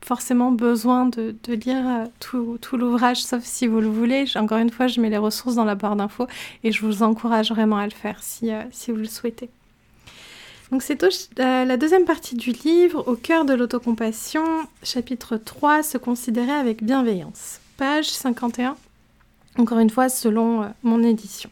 forcément 0.01 0.53
besoin 0.53 1.07
de, 1.07 1.35
lire 1.49 2.05
tout, 2.21 2.59
l'ouvrage, 2.73 3.23
sauf 3.23 3.43
si 3.43 3.67
vous 3.67 3.81
le 3.81 3.89
voulez. 3.89 4.25
Encore 4.37 4.59
une 4.59 4.71
fois, 4.71 4.87
je 4.87 5.01
mets 5.01 5.11
les 5.11 5.19
ressources 5.19 5.57
dans 5.57 5.65
la 5.65 5.75
barre 5.75 5.97
d'infos 5.97 6.29
et 6.63 6.71
je 6.71 6.87
vous 6.87 7.03
encourage 7.03 7.51
vraiment 7.51 7.79
à 7.79 7.85
le 7.85 7.91
faire 7.93 8.23
si, 8.23 8.51
si 8.71 8.93
vous 8.93 8.99
le 8.99 9.07
souhaitez. 9.07 9.51
Donc 10.71 10.83
c'est 10.83 11.03
euh, 11.03 11.65
la 11.65 11.77
deuxième 11.79 12.05
partie 12.05 12.35
du 12.35 12.51
livre, 12.51 13.05
au 13.07 13.15
cœur 13.15 13.47
de 13.47 13.55
l'autocompassion, 13.55 14.45
chapitre 14.83 15.39
3, 15.39 15.83
se 15.83 15.97
considérer 15.97 16.53
avec 16.53 16.85
bienveillance. 16.85 17.61
Page 17.79 18.11
51, 18.11 18.77
encore 19.57 19.79
une 19.79 19.89
fois 19.89 20.11
selon 20.11 20.63
euh, 20.63 20.67
mon 20.83 21.03
édition. 21.03 21.49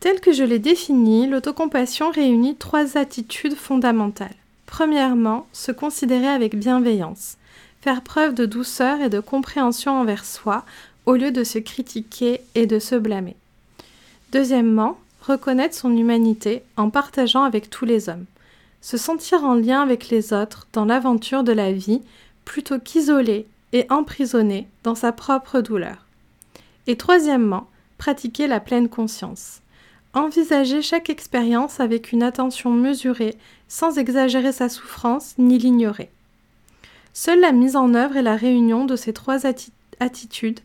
Tel 0.00 0.20
que 0.20 0.32
je 0.32 0.44
l'ai 0.44 0.58
défini, 0.58 1.26
l'autocompassion 1.26 2.10
réunit 2.10 2.56
trois 2.56 2.98
attitudes 2.98 3.54
fondamentales. 3.54 4.36
Premièrement, 4.66 5.46
se 5.54 5.72
considérer 5.72 6.28
avec 6.28 6.56
bienveillance, 6.56 7.38
faire 7.80 8.02
preuve 8.02 8.34
de 8.34 8.44
douceur 8.44 9.00
et 9.00 9.08
de 9.08 9.20
compréhension 9.20 9.98
envers 9.98 10.26
soi 10.26 10.66
au 11.06 11.14
lieu 11.14 11.30
de 11.30 11.44
se 11.44 11.58
critiquer 11.58 12.42
et 12.54 12.66
de 12.66 12.78
se 12.78 12.94
blâmer. 12.94 13.36
Deuxièmement, 14.32 14.98
reconnaître 15.26 15.74
son 15.74 15.96
humanité 15.96 16.62
en 16.76 16.90
partageant 16.90 17.42
avec 17.42 17.70
tous 17.70 17.84
les 17.84 18.08
hommes, 18.08 18.26
se 18.80 18.96
sentir 18.96 19.44
en 19.44 19.54
lien 19.54 19.80
avec 19.80 20.08
les 20.08 20.32
autres 20.32 20.66
dans 20.72 20.84
l'aventure 20.84 21.44
de 21.44 21.52
la 21.52 21.72
vie 21.72 22.02
plutôt 22.44 22.78
qu'isolé 22.78 23.46
et 23.72 23.86
emprisonné 23.90 24.68
dans 24.82 24.94
sa 24.94 25.12
propre 25.12 25.60
douleur. 25.60 26.04
Et 26.86 26.96
troisièmement, 26.96 27.66
pratiquer 27.96 28.46
la 28.46 28.60
pleine 28.60 28.88
conscience. 28.88 29.60
Envisager 30.12 30.82
chaque 30.82 31.10
expérience 31.10 31.80
avec 31.80 32.12
une 32.12 32.22
attention 32.22 32.70
mesurée 32.70 33.36
sans 33.66 33.98
exagérer 33.98 34.52
sa 34.52 34.68
souffrance 34.68 35.34
ni 35.38 35.58
l'ignorer. 35.58 36.10
Seule 37.14 37.40
la 37.40 37.52
mise 37.52 37.76
en 37.76 37.94
œuvre 37.94 38.16
et 38.16 38.22
la 38.22 38.36
réunion 38.36 38.84
de 38.84 38.96
ces 38.96 39.12
trois 39.12 39.46
attitudes 40.00 40.60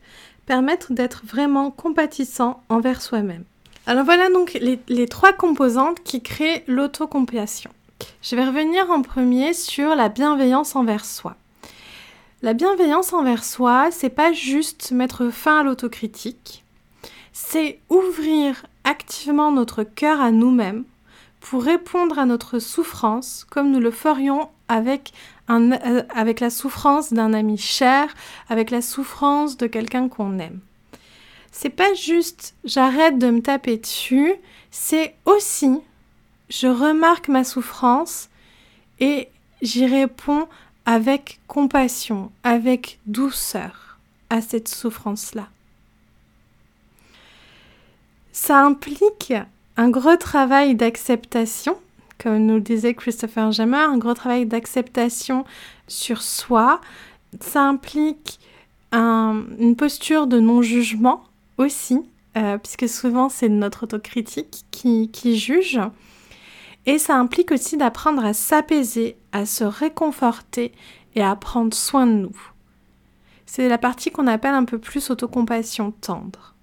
permettent 0.46 0.92
d'être 0.92 1.22
vraiment 1.26 1.72
compatissant 1.72 2.62
envers 2.70 3.02
soi-même. 3.02 3.46
Alors 3.90 4.06
voilà 4.06 4.30
donc 4.30 4.56
les, 4.62 5.08
trois 5.08 5.34
composantes 5.34 6.04
qui 6.04 6.22
créent 6.22 6.64
l'autocompassion. 6.68 7.72
Je 8.22 8.36
vais 8.36 8.46
revenir 8.46 8.92
en 8.92 9.02
premier 9.02 9.54
sur 9.54 9.96
la 9.96 10.10
bienveillance 10.10 10.76
envers 10.76 11.04
soi. 11.04 11.36
La 12.44 12.54
bienveillance 12.54 13.14
envers 13.14 13.44
soi, 13.44 13.90
c'est 13.90 14.12
pas 14.12 14.32
juste 14.32 14.92
mettre 14.92 15.32
fin 15.32 15.62
à 15.62 15.64
l'autocritique, 15.64 16.64
c'est 17.34 17.80
ouvrir 17.90 18.64
activement 18.84 19.52
notre 19.52 19.82
cœur 19.82 20.22
à 20.22 20.30
nous-mêmes 20.30 20.84
pour 21.40 21.64
répondre 21.64 22.20
à 22.20 22.28
notre 22.28 22.60
souffrance 22.60 23.44
comme 23.50 23.72
nous 23.72 23.80
le 23.80 23.90
ferions 23.90 24.50
avec, 24.68 25.14
euh, 25.50 26.04
avec 26.14 26.42
la 26.42 26.52
souffrance 26.52 27.12
d'un 27.12 27.34
ami 27.34 27.58
cher, 27.58 28.14
avec 28.50 28.70
la 28.70 28.84
souffrance 28.84 29.58
de 29.58 29.66
quelqu'un 29.66 30.10
qu'on 30.10 30.38
aime 30.38 30.60
c'est 31.52 31.70
pas 31.70 31.94
juste 31.94 32.56
j'arrête 32.64 33.18
de 33.18 33.30
me 33.30 33.42
taper 33.42 33.78
dessus, 33.78 34.34
c'est 34.72 35.16
aussi 35.26 35.80
je 36.50 36.68
remarque 36.68 37.28
ma 37.28 37.44
souffrance 37.44 38.30
et 39.00 39.30
j'y 39.62 39.86
réponds 39.86 40.48
avec 40.86 41.40
compassion, 41.48 42.32
avec 42.44 43.00
douceur 43.06 44.00
à 44.30 44.42
cette 44.42 44.68
souffrance-là. 44.68 45.48
Ça 48.32 48.64
implique 48.66 49.34
un 49.78 49.90
gros 49.90 50.18
travail 50.18 50.76
d'acceptation, 50.76 51.78
comme 52.18 52.40
nous 52.40 52.56
le 52.56 52.62
disait 52.62 52.96
Christopher 52.96 53.52
Jammer, 53.52 53.78
un 53.78 53.98
gros 53.98 54.14
travail 54.14 54.46
d'acceptation 54.46 55.46
sur 55.88 56.22
soi. 56.22 56.82
Ça 57.40 57.64
implique 57.64 58.40
une 58.92 59.76
posture 59.78 60.26
de 60.26 60.40
non-jugement 60.40 61.24
aussi, 61.60 62.02
euh, 62.38 62.58
puisque 62.58 62.90
souvent 62.90 63.30
c'est 63.30 63.50
notre 63.50 63.84
autocritique 63.84 64.66
qui, 64.72 65.12
qui 65.12 65.38
juge. 65.38 65.80
Et 66.86 66.98
ça 66.98 67.16
implique 67.16 67.52
aussi 67.52 67.78
d'apprendre 67.78 68.26
à 68.26 68.34
s'apaiser, 68.34 69.18
à 69.32 69.46
se 69.46 69.64
réconforter 69.64 70.72
et 71.16 71.22
à 71.22 71.36
prendre 71.36 71.74
soin 71.74 72.08
de 72.08 72.14
nous. 72.14 72.38
C'est 73.46 73.68
la 73.68 73.78
partie 73.78 74.12
qu'on 74.12 74.28
appelle 74.28 74.54
un 74.54 74.66
peu 74.66 74.80
plus 74.80 75.10
autocompassion 75.10 75.92
tendre. 75.92 76.56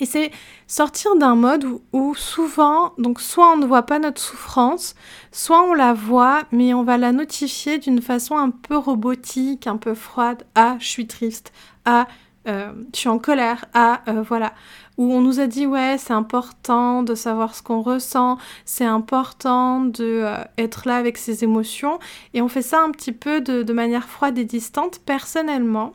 Et 0.00 0.06
c'est 0.06 0.32
sortir 0.66 1.14
d'un 1.16 1.36
mode 1.36 1.66
où, 1.92 2.14
souvent, 2.16 2.92
donc 2.98 3.20
soit 3.20 3.52
on 3.52 3.56
ne 3.56 3.66
voit 3.66 3.84
pas 3.84 4.00
notre 4.00 4.20
souffrance, 4.20 4.94
soit 5.30 5.62
on 5.62 5.72
la 5.72 5.92
voit, 5.92 6.42
mais 6.50 6.74
on 6.74 6.82
va 6.82 6.98
la 6.98 7.12
notifier 7.12 7.78
d'une 7.78 8.02
façon 8.02 8.36
un 8.36 8.50
peu 8.50 8.76
robotique, 8.76 9.68
un 9.68 9.76
peu 9.76 9.94
froide. 9.94 10.44
Ah, 10.56 10.76
je 10.80 10.86
suis 10.86 11.06
triste. 11.06 11.52
Ah, 11.84 12.08
euh, 12.46 12.72
je 12.92 13.00
suis 13.00 13.08
en 13.08 13.18
colère. 13.18 13.64
Ah, 13.74 14.02
euh, 14.08 14.22
voilà. 14.22 14.52
Où 14.96 15.12
on 15.12 15.20
nous 15.20 15.40
a 15.40 15.46
dit, 15.46 15.66
ouais, 15.66 15.96
c'est 15.98 16.12
important 16.12 17.02
de 17.02 17.14
savoir 17.14 17.54
ce 17.54 17.62
qu'on 17.62 17.82
ressent, 17.82 18.38
c'est 18.64 18.84
important 18.84 19.80
de 19.80 20.04
euh, 20.04 20.44
être 20.56 20.86
là 20.86 20.96
avec 20.96 21.18
ses 21.18 21.42
émotions. 21.42 21.98
Et 22.32 22.42
on 22.42 22.48
fait 22.48 22.62
ça 22.62 22.82
un 22.82 22.90
petit 22.90 23.12
peu 23.12 23.40
de 23.40 23.72
manière 23.72 24.08
froide 24.08 24.38
et 24.38 24.44
distante. 24.44 25.00
Personnellement, 25.04 25.94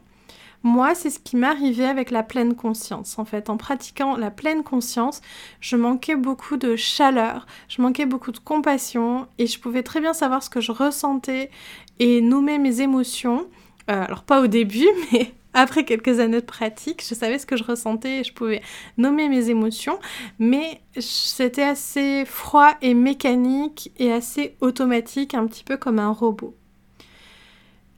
moi, 0.64 0.94
c'est 0.94 1.10
ce 1.10 1.20
qui 1.20 1.38
m'arrivait 1.38 1.86
avec 1.86 2.12
la 2.12 2.22
pleine 2.22 2.54
conscience. 2.54 3.18
En 3.18 3.26
fait, 3.26 3.50
en 3.50 3.56
pratiquant 3.56 4.18
la 4.18 4.30
pleine 4.30 4.64
conscience, 4.64 5.22
je 5.62 5.78
manquais 5.78 6.16
beaucoup 6.16 6.58
de 6.58 6.76
chaleur, 6.76 7.46
je 7.70 7.82
manquais 7.82 8.06
beaucoup 8.06 8.32
de 8.32 8.40
compassion 8.40 9.28
et 9.38 9.48
je 9.48 9.60
pouvais 9.60 9.84
très 9.84 10.02
bien 10.02 10.14
savoir 10.14 10.44
ce 10.44 10.50
que 10.50 10.60
je 10.60 10.74
ressentais 10.74 11.50
et 12.00 12.20
nommer 12.22 12.58
mes 12.58 12.82
émotions. 12.82 13.48
Euh, 13.90 14.04
alors 14.04 14.24
pas 14.24 14.42
au 14.42 14.48
début, 14.48 14.88
mais 15.12 15.34
après 15.60 15.84
quelques 15.84 16.22
années 16.22 16.40
de 16.40 16.46
pratique, 16.46 17.04
je 17.06 17.14
savais 17.14 17.38
ce 17.38 17.46
que 17.46 17.58
je 17.58 17.66
ressentais 17.66 18.20
et 18.20 18.24
je 18.24 18.34
pouvais 18.34 18.62
nommer 18.98 19.28
mes 19.28 19.50
émotions, 19.50 20.00
mais 20.40 20.82
c'était 20.98 21.64
assez 21.64 22.24
froid 22.26 22.76
et 22.82 22.94
mécanique 22.94 23.92
et 23.98 24.14
assez 24.14 24.56
automatique, 24.62 25.34
un 25.34 25.46
petit 25.48 25.66
peu 25.66 25.76
comme 25.76 26.00
un 26.00 26.12
robot. 26.12 26.56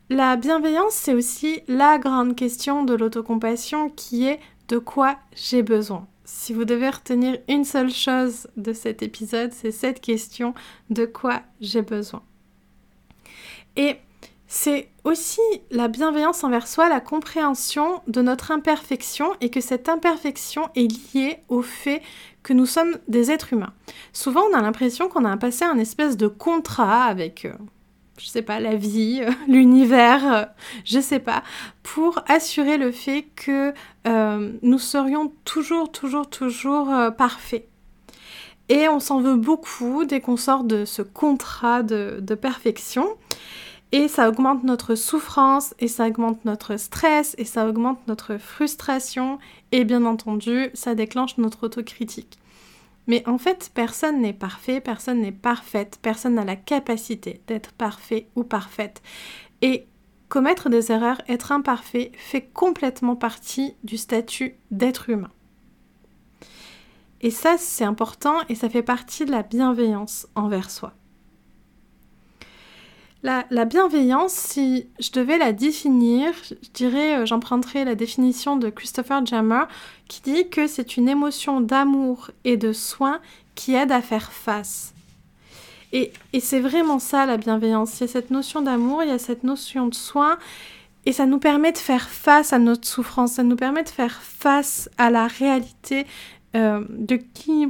La 0.09 0.37
bienveillance, 0.37 0.93
c'est 0.93 1.13
aussi 1.13 1.61
la 1.67 1.99
grande 1.99 2.35
question 2.35 2.83
de 2.83 2.95
l'autocompassion 2.95 3.91
qui 3.91 4.25
est 4.25 4.39
de 4.67 4.79
quoi 4.79 5.17
j'ai 5.35 5.61
besoin. 5.61 6.07
Si 6.25 6.53
vous 6.53 6.65
devez 6.65 6.89
retenir 6.89 7.37
une 7.47 7.63
seule 7.63 7.91
chose 7.91 8.47
de 8.57 8.73
cet 8.73 9.03
épisode, 9.03 9.53
c'est 9.53 9.71
cette 9.71 10.01
question 10.01 10.55
de 10.89 11.05
quoi 11.05 11.43
j'ai 11.59 11.83
besoin. 11.83 12.23
Et 13.75 13.97
c'est 14.53 14.89
aussi 15.05 15.39
la 15.69 15.87
bienveillance 15.87 16.43
envers 16.43 16.67
soi, 16.67 16.89
la 16.89 16.99
compréhension 16.99 18.01
de 18.07 18.21
notre 18.21 18.51
imperfection 18.51 19.31
et 19.39 19.49
que 19.49 19.61
cette 19.61 19.87
imperfection 19.87 20.69
est 20.75 20.91
liée 21.15 21.37
au 21.47 21.61
fait 21.61 22.01
que 22.43 22.51
nous 22.51 22.65
sommes 22.65 22.97
des 23.07 23.31
êtres 23.31 23.53
humains. 23.53 23.71
Souvent, 24.11 24.41
on 24.51 24.53
a 24.53 24.61
l'impression 24.61 25.07
qu'on 25.07 25.23
a 25.23 25.37
passé 25.37 25.63
un 25.63 25.77
espèce 25.77 26.17
de 26.17 26.27
contrat 26.27 27.05
avec 27.05 27.45
euh, 27.45 27.53
je 28.17 28.27
sais 28.27 28.41
pas, 28.41 28.59
la 28.59 28.75
vie, 28.75 29.21
euh, 29.23 29.31
l'univers, 29.47 30.33
euh, 30.33 30.43
je 30.83 30.99
sais 30.99 31.19
pas, 31.19 31.43
pour 31.81 32.21
assurer 32.27 32.77
le 32.77 32.91
fait 32.91 33.27
que 33.37 33.73
euh, 34.05 34.51
nous 34.61 34.79
serions 34.79 35.31
toujours, 35.45 35.93
toujours, 35.93 36.29
toujours 36.29 36.93
parfaits. 37.17 37.69
Et 38.67 38.89
on 38.89 38.99
s'en 38.99 39.21
veut 39.21 39.37
beaucoup 39.37 40.03
dès 40.03 40.19
qu'on 40.19 40.35
sort 40.35 40.65
de 40.65 40.83
ce 40.83 41.01
contrat 41.01 41.83
de 41.83 42.35
perfection. 42.35 43.07
Et 43.93 44.07
ça 44.07 44.29
augmente 44.29 44.63
notre 44.63 44.95
souffrance, 44.95 45.75
et 45.79 45.89
ça 45.89 46.07
augmente 46.07 46.45
notre 46.45 46.77
stress, 46.77 47.35
et 47.37 47.45
ça 47.45 47.67
augmente 47.67 47.99
notre 48.07 48.37
frustration, 48.37 49.37
et 49.73 49.83
bien 49.83 50.05
entendu, 50.05 50.69
ça 50.73 50.95
déclenche 50.95 51.37
notre 51.37 51.65
autocritique. 51.65 52.37
Mais 53.07 53.27
en 53.27 53.37
fait, 53.37 53.71
personne 53.73 54.21
n'est 54.21 54.33
parfait, 54.33 54.79
personne 54.79 55.19
n'est 55.19 55.33
parfaite, 55.33 55.99
personne 56.01 56.35
n'a 56.35 56.45
la 56.45 56.55
capacité 56.55 57.41
d'être 57.47 57.73
parfait 57.73 58.27
ou 58.35 58.43
parfaite. 58.43 59.01
Et 59.61 59.87
commettre 60.29 60.69
des 60.69 60.93
erreurs, 60.93 61.21
être 61.27 61.51
imparfait, 61.51 62.13
fait 62.15 62.43
complètement 62.53 63.17
partie 63.17 63.75
du 63.83 63.97
statut 63.97 64.55
d'être 64.69 65.09
humain. 65.09 65.31
Et 67.19 67.31
ça, 67.31 67.57
c'est 67.57 67.83
important 67.83 68.35
et 68.47 68.55
ça 68.55 68.69
fait 68.69 68.81
partie 68.81 69.25
de 69.25 69.31
la 69.31 69.43
bienveillance 69.43 70.27
envers 70.35 70.71
soi. 70.71 70.93
La, 73.23 73.65
bienveillance, 73.65 74.33
si 74.33 74.87
je 74.99 75.11
devais 75.11 75.37
la 75.37 75.53
définir, 75.53 76.33
je 76.43 76.69
dirais, 76.73 77.19
euh, 77.19 77.25
j'emprunterais 77.27 77.85
la 77.85 77.93
définition 77.93 78.55
de 78.55 78.69
Christopher 78.71 79.23
Jammer 79.23 79.65
qui 80.07 80.21
dit 80.21 80.49
que 80.49 80.65
c'est 80.65 80.97
une 80.97 81.07
émotion 81.07 81.61
d'amour 81.61 82.31
et 82.45 82.57
de 82.57 82.73
soin 82.73 83.19
qui 83.53 83.75
aide 83.75 83.91
à 83.91 84.01
faire 84.01 84.31
face. 84.31 84.95
Et, 85.93 86.13
et 86.33 86.39
c'est 86.39 86.61
vraiment 86.61 86.97
ça 86.97 87.27
la 87.27 87.37
bienveillance. 87.37 87.99
Il 87.99 88.01
y 88.01 88.03
a 88.05 88.07
cette 88.07 88.31
notion 88.31 88.63
d'amour, 88.63 89.03
il 89.03 89.09
y 89.09 89.13
a 89.13 89.19
cette 89.19 89.43
notion 89.43 89.87
de 89.87 89.93
soin, 89.93 90.39
et 91.05 91.13
ça 91.13 91.27
nous 91.27 91.39
permet 91.39 91.71
de 91.71 91.77
faire 91.77 92.09
face 92.09 92.53
à 92.53 92.59
notre 92.59 92.87
souffrance, 92.87 93.33
ça 93.33 93.43
nous 93.43 93.55
permet 93.55 93.83
de 93.83 93.89
faire 93.89 94.19
face 94.21 94.89
à 94.97 95.11
la 95.11 95.27
réalité 95.27 96.07
euh, 96.55 96.83
de 96.89 97.17
qui 97.17 97.67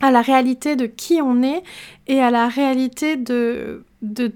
à 0.00 0.10
la 0.10 0.20
réalité 0.20 0.76
de 0.76 0.86
qui 0.86 1.20
on 1.22 1.42
est 1.42 1.62
et 2.06 2.20
à 2.20 2.30
la 2.30 2.48
réalité 2.48 3.16
de 3.16 3.84
de, 4.02 4.32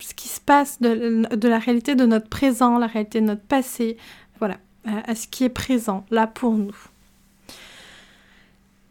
ce 0.00 0.14
qui 0.14 0.28
se 0.28 0.40
passe, 0.40 0.80
de, 0.80 1.48
la 1.48 1.58
réalité 1.58 1.94
de 1.94 2.04
notre 2.06 2.28
présent, 2.28 2.78
la 2.78 2.86
réalité 2.86 3.20
de 3.20 3.26
notre 3.26 3.42
passé, 3.42 3.96
voilà, 4.38 4.56
à, 4.84 5.14
ce 5.14 5.28
qui 5.28 5.44
est 5.44 5.50
présent 5.50 6.04
là 6.10 6.26
pour 6.26 6.52
nous. 6.52 6.76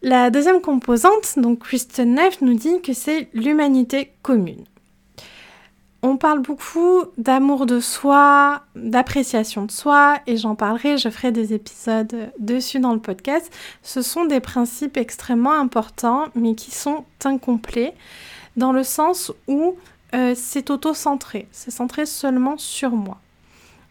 La 0.01 0.29
deuxième 0.29 0.61
composante, 0.61 1.37
donc 1.37 1.59
Kristen 1.59 2.15
Neff 2.15 2.41
nous 2.41 2.55
dit 2.55 2.81
que 2.81 2.93
c'est 2.93 3.29
l'humanité 3.33 4.11
commune. 4.21 4.65
On 6.05 6.17
parle 6.17 6.41
beaucoup 6.41 7.05
d'amour 7.17 7.65
de 7.65 7.79
soi, 7.79 8.63
d'appréciation 8.75 9.63
de 9.63 9.71
soi, 9.71 10.19
et 10.27 10.35
j'en 10.35 10.53
parlerai, 10.53 10.97
je 10.97 11.07
ferai 11.07 11.31
des 11.31 11.53
épisodes 11.53 12.29
dessus 12.39 12.81
dans 12.81 12.91
le 12.91 12.99
podcast. 12.99 13.49
Ce 13.83 14.01
sont 14.01 14.25
des 14.25 14.41
principes 14.41 14.97
extrêmement 14.97 15.53
importants, 15.53 16.25
mais 16.35 16.55
qui 16.55 16.71
sont 16.71 17.05
incomplets, 17.23 17.95
dans 18.57 18.73
le 18.73 18.83
sens 18.83 19.31
où 19.47 19.77
euh, 20.13 20.33
c'est 20.35 20.71
auto-centré, 20.71 21.47
c'est 21.53 21.71
centré 21.71 22.05
seulement 22.05 22.57
sur 22.57 22.91
moi. 22.91 23.21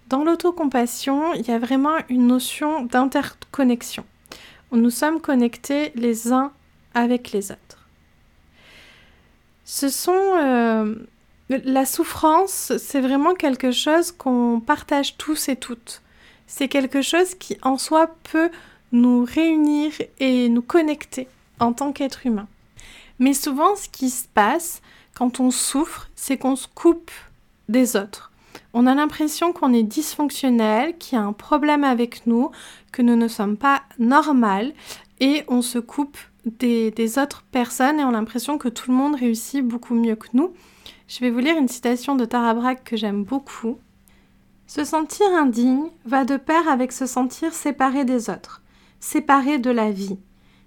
Dans 0.09 0.22
l'autocompassion, 0.22 1.33
il 1.33 1.48
y 1.48 1.51
a 1.51 1.59
vraiment 1.59 1.96
une 2.11 2.27
notion 2.27 2.85
d'interconnexion. 2.85 4.05
Nous 4.70 4.90
sommes 4.90 5.18
connectés 5.18 5.92
les 5.94 6.31
uns 6.31 6.53
avec 6.92 7.33
les 7.33 7.53
autres. 7.53 7.88
Ce 9.64 9.88
sont... 9.88 10.12
Euh, 10.12 10.94
la 11.48 11.85
souffrance, 11.85 12.72
c'est 12.78 13.00
vraiment 13.00 13.35
quelque 13.35 13.72
chose 13.72 14.12
qu'on 14.12 14.62
partage 14.64 15.16
tous 15.16 15.48
et 15.48 15.57
toutes. 15.57 16.02
C'est 16.46 16.68
quelque 16.68 17.02
chose 17.02 17.35
qui 17.35 17.57
en 17.62 17.78
soi 17.78 18.14
peut 18.31 18.50
nous 18.92 19.24
réunir 19.24 19.92
et 20.20 20.48
nous 20.48 20.62
connecter 20.62 21.28
en 21.61 21.72
tant 21.72 21.92
qu'être 21.92 22.26
humain. 22.26 22.48
Mais 23.18 23.35
souvent, 23.35 23.76
ce 23.76 23.88
qui 23.88 24.11
se 24.11 24.26
passe, 24.33 24.83
quand 25.14 25.40
on 25.40 25.50
souffre, 25.50 26.09
c'est 26.14 26.37
qu'on 26.37 26.57
se 26.57 26.68
coupe 26.68 27.11
des 27.68 27.96
autres. 27.96 28.33
On 28.74 28.87
a 28.87 28.94
l'impression 28.94 29.52
qu'on 29.52 29.72
est 29.72 29.83
dysfonctionnel, 29.83 30.96
qu'il 30.98 31.18
y 31.18 31.20
a 31.20 31.24
un 31.24 31.33
problème 31.33 31.85
avec 31.85 32.26
nous, 32.26 32.50
que 32.90 33.02
nous 33.02 33.16
ne 33.16 33.28
sommes 33.28 33.57
pas 33.57 33.83
normales 33.98 34.72
et 35.20 35.44
on 35.48 35.62
se 35.62 35.78
coupe 35.78 36.16
des, 36.44 37.18
autres 37.18 37.44
personnes 37.52 38.00
et 38.00 38.05
on 38.05 38.09
a 38.09 38.12
l'impression 38.12 38.59
que 38.59 38.68
tout 38.68 38.90
le 38.90 38.96
monde 38.96 39.14
réussit 39.14 39.64
beaucoup 39.64 39.94
mieux 39.94 40.16
que 40.16 40.28
nous. 40.33 40.52
Je 41.08 41.20
vais 41.20 41.30
vous 41.30 41.40
lire 41.40 41.56
une 41.56 41.68
citation 41.68 42.14
de 42.14 42.24
Tara 42.24 42.54
Brach 42.54 42.78
que 42.84 42.96
j'aime 42.96 43.24
beaucoup. 43.24 43.78
Se 44.66 44.84
sentir 44.84 45.26
indigne 45.34 45.90
va 46.04 46.24
de 46.24 46.36
pair 46.36 46.68
avec 46.68 46.92
se 46.92 47.06
sentir 47.06 47.52
séparé 47.52 48.04
des 48.04 48.30
autres, 48.30 48.62
séparé 49.00 49.58
de 49.58 49.70
la 49.70 49.90
vie. 49.90 50.18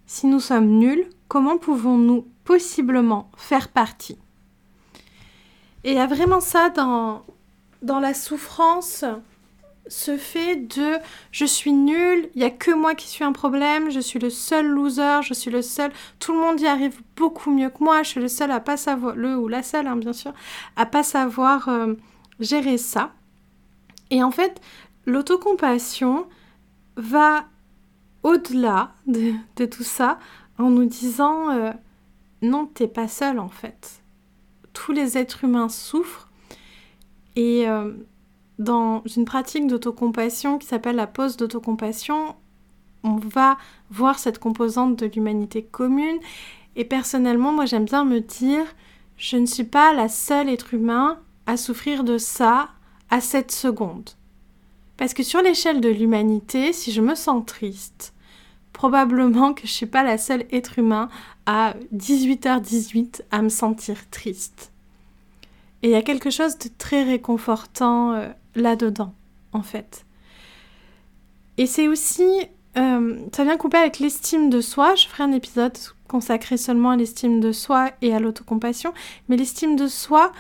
Si 0.06 0.28
nous 0.28 0.40
sommes 0.40 0.68
nuls, 0.68 1.10
comment 1.28 1.58
pouvons-nous 1.58 2.28
possiblement 2.44 3.32
faire 3.38 3.70
partie? 3.70 4.20
Et 5.84 5.92
il 5.92 5.98
y 5.98 6.00
a 6.00 6.08
vraiment 6.08 6.42
ça 6.42 6.70
dans, 6.70 7.24
dans 7.82 8.00
la 8.00 8.14
souffrance, 8.14 9.06
ce 9.88 10.18
fait 10.18 10.56
de 10.56 10.98
je 11.32 11.46
suis 11.46 11.74
nul, 11.74 12.30
il 12.34 12.40
n'y 12.40 12.44
a 12.44 12.50
que 12.50 12.72
moi 12.72 12.96
qui 12.96 13.08
suis 13.08 13.24
un 13.24 13.32
problème, 13.32 13.90
je 13.90 14.00
suis 14.00 14.20
le 14.20 14.30
seul 14.30 14.68
loser, 14.68 15.22
je 15.22 15.34
suis 15.34 15.52
le 15.52 15.62
seul, 15.62 15.92
tout 16.20 16.34
le 16.34 16.40
monde 16.40 16.60
y 16.60 16.68
arrive 16.68 17.02
beaucoup 17.16 17.52
mieux 17.52 17.70
que 17.70 17.84
moi, 17.84 18.04
je 18.04 18.10
suis 18.10 18.22
le 18.22 18.28
seul 18.28 18.52
à 18.52 18.60
pas 18.60 18.78
savoir, 18.78 19.16
le 19.16 19.38
ou 19.38 19.48
la 19.48 19.64
seule 19.64 19.88
hein, 19.88 19.96
bien 19.96 20.14
sûr, 20.14 20.34
à 20.76 20.86
pas 20.86 21.04
savoir 21.04 21.70
euh, 21.70 21.94
gérer 22.40 22.78
ça. 22.78 23.14
Et 24.10 24.24
en 24.24 24.32
fait, 24.32 24.62
l'autocompassion 25.06 26.28
va 26.96 27.46
au-delà 28.24 28.94
de, 29.08 29.66
tout 29.66 29.84
ça 29.84 30.20
en 30.58 30.70
nous 30.70 30.86
disant 30.86 31.50
euh, 31.52 31.72
non, 32.42 32.66
t'es 32.66 32.88
pas 32.88 33.08
seul 33.08 33.40
en 33.40 33.50
fait 33.50 34.02
tous 34.76 34.92
les 34.92 35.18
êtres 35.18 35.44
humains 35.44 35.70
souffrent. 35.70 36.30
Et 37.36 37.68
euh, 37.68 37.94
dans 38.60 39.04
une 39.16 39.26
pratique 39.26 39.68
d'autocompassion 39.68 40.58
qui 40.58 40.68
s'appelle 40.68 40.96
la 40.96 41.08
pause 41.08 41.38
d'autocompassion, 41.38 42.36
on 43.04 43.18
va 43.18 43.58
voir 43.92 44.18
cette 44.20 44.40
composante 44.40 44.98
de 44.98 45.06
l'humanité 45.06 45.64
commune 45.64 46.20
Et 46.76 46.86
personnellement, 46.86 47.52
moi 47.52 47.66
j'aime 47.66 47.86
bien 47.86 48.04
me 48.04 48.20
dire, 48.20 48.66
je 49.18 49.38
ne 49.38 49.46
suis 49.46 49.64
pas 49.64 49.94
la 49.94 50.10
seule 50.10 50.50
être 50.50 50.74
humain 50.74 51.20
à 51.46 51.58
souffrir 51.58 52.04
de 52.04 52.18
ça 52.18 52.70
à 53.10 53.22
cette 53.22 53.52
seconde. 53.52 54.10
Parce 54.98 55.14
que 55.14 55.24
sur 55.24 55.42
l'échelle 55.42 55.82
de 55.82 55.90
l'humanité, 55.90 56.74
si 56.74 56.92
je 56.92 57.02
me 57.02 57.16
sens 57.16 57.46
triste, 57.46 58.14
probablement 58.74 59.54
que 59.54 59.62
je 59.62 59.72
ne 59.72 59.76
suis 59.76 59.86
pas 59.86 60.04
la 60.04 60.18
seule 60.18 60.46
être 60.52 60.80
humain 60.80 61.10
à 61.46 61.76
18h18 61.94 63.22
à 63.32 63.42
me 63.42 63.50
sentir 63.50 64.10
triste. 64.10 64.72
Et 65.82 65.90
il 65.90 65.92
y 65.92 65.96
a 65.96 66.02
quelque 66.02 66.30
chose 66.30 66.58
de 66.58 66.70
très 66.78 67.04
réconfortant 67.04 68.14
euh, 68.14 68.30
là-dedans, 68.56 69.14
en 69.54 69.62
fait. 69.62 70.06
Et 71.58 71.66
c'est 71.66 71.88
aussi, 71.88 72.28
euh, 72.78 73.18
ça 73.34 73.44
vient 73.44 73.58
couper 73.58 73.78
avec 73.78 74.00
l'estime 74.00 74.50
de 74.50 74.62
soi. 74.62 74.96
Je 74.96 75.08
ferai 75.08 75.24
un 75.24 75.32
épisode 75.32 75.78
consacré 76.08 76.58
seulement 76.58 76.92
à 76.92 76.96
l'estime 76.96 77.40
de 77.40 77.52
soi 77.52 77.92
et 78.02 78.14
à 78.14 78.20
l'autocompassion. 78.20 78.94
Mais 79.30 79.38
l'estime 79.38 79.76
de 79.76 79.88
soi 79.88 80.32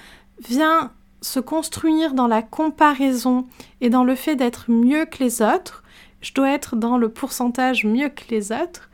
vient 0.48 0.92
se 1.22 1.40
construire 1.40 2.14
dans 2.14 2.28
la 2.28 2.42
comparaison 2.42 3.48
et 3.82 3.90
dans 3.90 4.04
le 4.04 4.16
fait 4.16 4.36
d'être 4.36 4.70
mieux 4.70 5.06
que 5.06 5.24
les 5.24 5.42
autres. 5.42 5.84
Je 6.22 6.34
dois 6.34 6.52
être 6.52 6.76
dans 6.76 6.98
le 6.98 7.10
pourcentage 7.10 7.86
mieux 7.86 8.10
que 8.10 8.26
les 8.30 8.52
autres. 8.52 8.90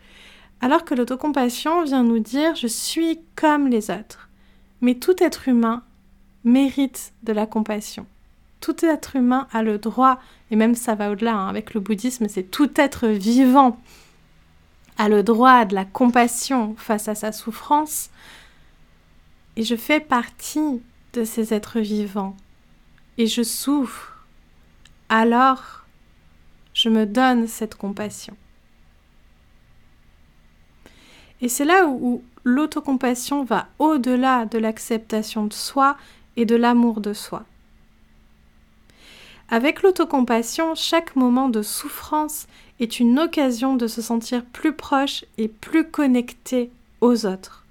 Alors 0.62 0.86
que 0.86 0.94
l'autocompassion 0.94 1.84
vient 1.84 2.04
nous 2.04 2.20
dire 2.20 2.56
je 2.56 2.68
suis 2.68 3.20
comme 3.36 3.68
les 3.68 3.90
autres. 3.90 4.30
Mais 4.82 4.96
tout 4.96 5.16
être 5.22 5.48
humain 5.48 5.84
mérite 6.44 7.14
de 7.24 7.34
la 7.34 7.46
compassion. 7.46 8.06
Tout 8.62 8.86
être 8.86 9.18
humain 9.18 9.48
a 9.52 9.64
le 9.64 9.78
droit, 9.78 10.22
et 10.50 10.56
même 10.56 10.76
ça 10.76 10.96
va 10.96 11.12
au-delà, 11.12 11.34
hein, 11.34 11.48
avec 11.50 11.74
le 11.74 11.82
bouddhisme, 11.82 12.28
c'est 12.30 12.50
tout 12.50 12.72
être 12.80 13.08
vivant 13.08 13.78
a 15.02 15.10
le 15.10 15.24
droit 15.24 15.66
de 15.66 15.74
la 15.74 15.86
compassion 15.86 16.76
face 16.78 17.08
à 17.08 17.16
sa 17.16 17.32
souffrance. 17.32 18.12
Et 19.56 19.64
je 19.64 19.76
fais 19.76 20.00
partie 20.00 20.82
de 21.14 21.24
ces 21.24 21.54
êtres 21.54 21.80
vivants. 21.80 22.38
Et 23.18 23.26
je 23.26 23.42
souffre. 23.42 24.26
Alors, 25.10 25.86
je 26.74 26.90
me 26.90 27.06
donne 27.06 27.48
cette 27.48 27.76
compassion. 27.76 28.38
Et 31.42 31.50
c'est 31.50 31.66
là 31.66 31.88
où, 31.88 32.24
l'autocompassion 32.44 33.44
va 33.44 33.68
au-delà 33.80 34.46
de 34.46 34.60
l'acceptation 34.60 35.46
de 35.46 35.54
soi 35.54 35.98
et 36.38 36.46
de 36.46 36.56
l'amour 36.56 37.02
de 37.02 37.14
soi. 37.14 37.44
Avec 39.54 39.82
l'autocompassion, 39.84 40.76
chaque 40.76 41.18
moment 41.18 41.50
de 41.50 41.62
souffrance 41.62 42.48
est 42.80 43.02
une 43.02 43.20
occasion 43.20 43.76
de 43.76 43.86
se 43.86 44.02
sentir 44.02 44.46
plus 44.46 44.72
proche 44.72 45.26
et 45.38 45.50
plus 45.50 45.84
connecté 45.84 46.72
aux 47.02 47.26
autres. 47.26 47.66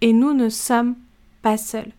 Et 0.00 0.12
nous 0.12 0.34
ne 0.34 0.48
sommes 0.48 0.96
pas 1.40 1.56
seuls. 1.56 1.92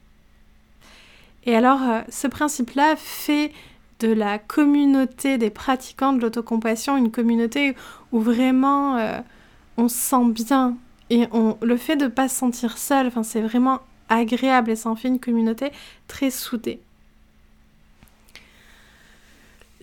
Et 1.45 1.55
alors, 1.55 1.81
euh, 1.81 2.01
ce 2.09 2.27
principe-là 2.27 2.97
fait 2.97 3.53
de 4.01 4.09
la 4.09 4.37
communauté 4.37 5.37
des 5.37 5.49
pratiquants 5.49 6.11
de 6.11 6.19
l'autocompassion 6.19 6.97
une 6.97 7.11
communauté 7.11 7.75
où 8.11 8.19
vraiment 8.19 8.97
euh, 8.97 9.19
on 9.77 9.87
se 9.87 9.95
sent 9.95 10.25
bien. 10.31 10.75
Et 11.09 11.27
on, 11.31 11.57
le 11.61 11.77
fait 11.77 11.95
de 11.95 12.05
ne 12.05 12.09
pas 12.09 12.27
se 12.27 12.35
sentir 12.35 12.77
seul, 12.77 13.11
c'est 13.23 13.41
vraiment 13.41 13.79
agréable 14.09 14.71
et 14.71 14.75
ça 14.75 14.89
en 14.89 14.97
fait 14.97 15.07
une 15.07 15.21
communauté 15.21 15.71
très 16.09 16.31
soudée. 16.31 16.81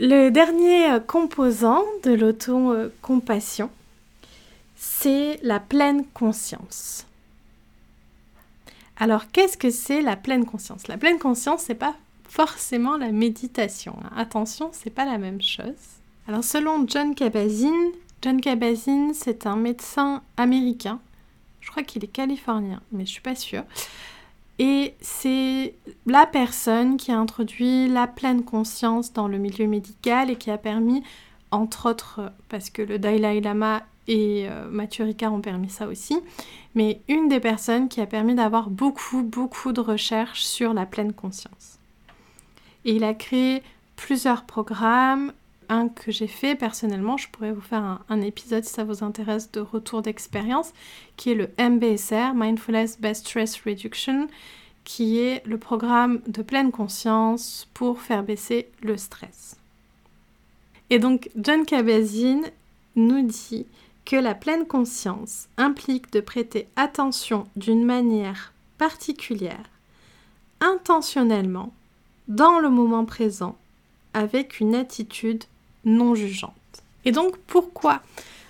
Le 0.03 0.31
dernier 0.31 0.93
euh, 0.93 0.99
composant 0.99 1.85
de 2.05 2.13
l'auto-compassion, 2.13 3.69
c'est 4.75 5.39
la 5.43 5.61
pleine 5.61 6.07
conscience. 6.15 7.07
Alors, 8.97 9.31
qu'est-ce 9.31 9.59
que 9.59 9.69
c'est 9.69 10.01
la 10.01 10.17
pleine 10.17 10.47
conscience? 10.47 10.89
La 10.89 10.97
pleine 10.97 11.19
conscience, 11.19 11.65
c'est 11.67 11.75
pas 11.75 11.97
forcément 12.27 12.97
la 12.97 13.13
méditation. 13.13 13.95
Hein. 14.03 14.11
Attention, 14.17 14.71
c'est 14.73 14.89
pas 14.89 15.05
la 15.05 15.19
même 15.19 15.43
chose. 15.43 15.75
Alors, 16.27 16.45
selon 16.45 16.87
John 16.89 17.15
Kabat-Zinn, 17.15 17.93
John 18.23 18.41
Kabat-Zinn, 18.41 19.13
c'est 19.13 19.45
un 19.45 19.57
médecin 19.57 20.23
américain. 20.39 20.99
Je 21.61 21.71
crois 21.71 21.83
qu'il 21.83 22.03
est 22.05 22.09
californien, 22.09 22.81
mais 22.91 23.05
je 23.05 23.11
suis 23.11 23.21
pas 23.21 23.35
sûre. 23.35 23.65
Et 24.63 24.95
c'est 25.01 25.75
la 26.05 26.27
personne 26.27 26.99
qui 26.99 27.11
a 27.11 27.19
introduit 27.19 27.89
la 27.89 28.07
pleine 28.07 28.45
conscience 28.45 29.11
dans 29.15 29.27
le 29.27 29.39
milieu 29.39 29.67
médical 29.67 30.31
et 30.31 30.37
qui 30.37 30.51
a 30.51 30.59
permis, 30.59 31.03
entre 31.51 31.89
autres, 31.89 32.31
parce 32.51 32.69
que 32.69 32.83
le 32.83 32.99
Dalai 32.99 33.41
Lama 33.41 33.83
et 34.07 34.47
euh, 34.51 35.31
ont 35.31 35.41
permis 35.41 35.71
ça 35.71 35.87
aussi, 35.87 36.21
mais 36.75 37.01
une 37.09 37.29
des 37.29 37.41
personnes 37.41 37.89
qui 37.89 38.03
a 38.03 38.07
permis 38.07 38.35
d'avoir 38.35 38.69
beaucoup, 38.69 39.23
beaucoup 39.23 39.73
de 39.73 39.81
recherches 39.81 40.43
sur 40.43 40.75
la 40.75 40.85
pleine 40.85 41.15
conscience. 41.15 41.79
Et 42.85 42.97
il 42.97 43.05
a 43.05 43.15
créé 43.15 43.63
plusieurs 43.97 44.45
programmes, 44.45 45.33
un 45.71 45.89
que 45.89 46.11
j'ai 46.11 46.27
fait 46.27 46.55
personnellement, 46.55 47.17
je 47.17 47.29
pourrais 47.31 47.53
vous 47.53 47.61
faire 47.61 48.01
un, 48.09 48.21
épisode 48.21 48.65
si 48.65 48.73
ça 48.73 48.85
vous 48.85 49.03
intéresse 49.03 49.51
de 49.53 49.61
retour 49.61 50.03
d'expérience, 50.03 50.73
qui 51.17 51.31
est 51.31 51.35
le 51.35 51.49
MBSR, 51.59 52.35
Mindfulness 52.35 53.01
Best 53.01 53.27
Stress 53.27 53.61
Reduction, 53.65 54.29
qui 54.85 55.19
est 55.19 55.47
le 55.47 55.57
programme 55.57 56.21
de 56.27 56.43
pleine 56.43 56.73
conscience 56.73 57.69
pour 57.73 58.01
faire 58.01 58.25
baisser 58.25 58.69
le 58.83 58.97
stress. 58.97 59.57
Et 60.91 60.99
donc 60.99 61.31
John 61.37 61.65
Kabat-Zinn 61.65 62.43
nous 62.97 63.23
dit 63.23 63.67
que 64.05 64.17
la 64.17 64.35
pleine 64.35 64.67
conscience 64.67 65.49
implique 65.57 66.13
de 66.13 66.21
prêter 66.21 66.67
attention 66.75 67.47
d'une 67.55 67.85
manière 67.85 68.53
particulière, 68.77 69.71
intentionnellement, 70.61 71.73
dans 72.27 72.59
le 72.59 72.71
moment 72.71 73.05
présent, 73.05 73.57
avec 74.15 74.59
une 74.59 74.75
attitude 74.75 75.45
non 75.85 76.15
jugeante. 76.15 76.55
Et 77.05 77.13
donc 77.13 77.37
pourquoi 77.47 78.01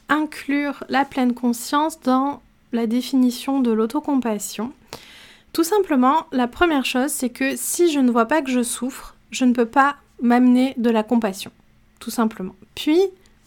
inclure 0.08 0.84
la 0.88 1.04
pleine 1.04 1.34
conscience 1.34 2.00
dans 2.00 2.42
la 2.72 2.86
définition 2.86 3.60
de 3.60 3.70
l'autocompassion? 3.70 4.72
Tout 5.52 5.64
simplement, 5.64 6.26
la 6.32 6.46
première 6.46 6.84
chose, 6.84 7.10
c'est 7.10 7.30
que 7.30 7.56
si 7.56 7.92
je 7.92 7.98
ne 7.98 8.10
vois 8.10 8.26
pas 8.26 8.42
que 8.42 8.50
je 8.50 8.62
souffre, 8.62 9.16
je 9.30 9.44
ne 9.44 9.52
peux 9.52 9.66
pas 9.66 9.96
m'amener 10.22 10.74
de 10.76 10.90
la 10.90 11.02
compassion, 11.02 11.50
tout 11.98 12.10
simplement. 12.10 12.54
Puis, 12.74 13.00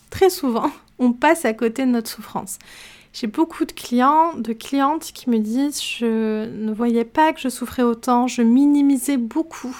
très 0.09 0.29
souvent, 0.29 0.71
on 0.99 1.13
passe 1.13 1.45
à 1.45 1.53
côté 1.53 1.85
de 1.85 1.91
notre 1.91 2.09
souffrance. 2.09 2.59
J'ai 3.13 3.27
beaucoup 3.27 3.65
de 3.65 3.71
clients, 3.71 4.33
de 4.33 4.53
clientes 4.53 5.11
qui 5.13 5.29
me 5.29 5.37
disent 5.37 5.81
je 5.81 6.45
ne 6.45 6.73
voyais 6.73 7.05
pas 7.05 7.31
que 7.31 7.39
je 7.39 7.49
souffrais 7.49 7.83
autant, 7.83 8.27
je 8.27 8.41
minimisais 8.41 9.17
beaucoup 9.17 9.75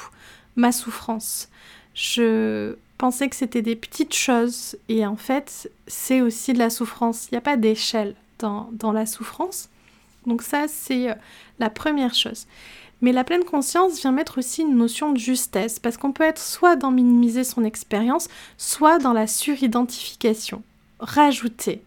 ma 0.56 0.72
souffrance. 0.72 1.50
Je 1.96 2.76
que 3.12 3.36
c'était 3.36 3.62
des 3.62 3.76
petites 3.76 4.14
choses 4.14 4.78
et 4.88 5.06
en 5.06 5.18
fait 5.18 5.70
c'est 5.88 6.22
aussi 6.22 6.54
de 6.54 6.60
la 6.60 6.70
souffrance. 6.70 7.28
Il 7.30 7.34
n'y 7.34 7.38
a 7.38 7.42
pas 7.42 7.58
d'échelle 7.58 8.16
dans, 8.40 8.70
dans, 8.72 8.92
la 8.92 9.06
souffrance. 9.06 9.70
Donc 10.26 10.42
ça 10.42 10.68
c'est 10.68 11.10
euh, 11.10 11.16
la 11.60 11.70
première 11.70 12.14
chose. 12.14 12.48
Mais 13.02 13.12
la 13.12 13.26
pleine 13.26 13.44
conscience 13.44 14.00
vient 14.00 14.14
mettre 14.14 14.38
aussi 14.38 14.62
une 14.62 14.78
notion 14.78 15.12
de 15.12 15.18
justesse 15.18 15.80
parce 15.80 15.98
qu'on 15.98 16.14
peut 16.14 16.24
être 16.24 16.40
soit 16.40 16.78
dans 16.78 16.92
minimiser 16.92 17.44
son 17.44 17.66
expérience, 17.66 18.30
soit 18.58 19.00
dans 19.00 19.14
la 19.14 19.28
suridentification 19.28 20.64
rajouter. 21.00 21.82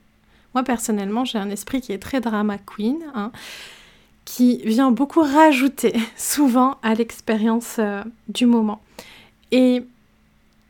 Moi 0.54 0.64
personnellement, 0.64 1.24
j'ai 1.24 1.38
un 1.38 1.48
esprit 1.48 1.80
qui 1.80 1.92
est 1.92 1.98
très 1.98 2.20
drama 2.20 2.58
queen, 2.58 2.98
hein, 3.14 3.32
qui 4.26 4.58
vient 4.58 4.90
beaucoup 4.90 5.22
rajouter 5.22 5.94
souvent 6.16 6.76
à 6.82 6.94
l'expérience 6.94 7.76
euh, 7.78 8.02
du 8.28 8.44
moment. 8.44 8.82
Et 9.50 9.82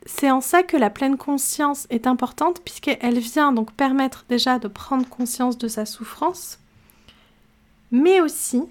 c'est 0.07 0.31
en 0.31 0.41
ça 0.41 0.63
que 0.63 0.77
la 0.77 0.91
pleine 0.91 1.17
conscience 1.17 1.87
est 1.91 2.07
importante, 2.07 2.63
puisqu'elle 2.65 3.19
vient 3.19 3.53
donc 3.53 3.73
permettre 3.73 4.25
déjà 4.29 4.59
de 4.59 4.69
prendre 4.69 5.09
conscience 5.09 5.59
de 5.59 5.69
sa 5.69 5.85
souffrance, 5.85 6.59
mais 7.91 8.21
aussi 8.21 8.63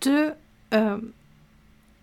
de 0.00 0.32
euh, 0.72 0.98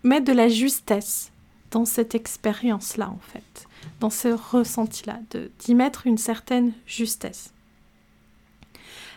mettre 0.02 0.26
de 0.26 0.32
la 0.32 0.48
justesse 0.48 1.32
dans 1.70 1.84
cette 1.84 2.14
expérience-là, 2.14 3.10
en 3.10 3.20
fait 3.20 3.68
dans 4.00 4.10
ce 4.10 4.28
ressenti-là, 4.28 5.18
d'y 5.60 5.74
mettre 5.74 6.06
une 6.06 6.18
certaine 6.18 6.72
justesse. 6.86 7.52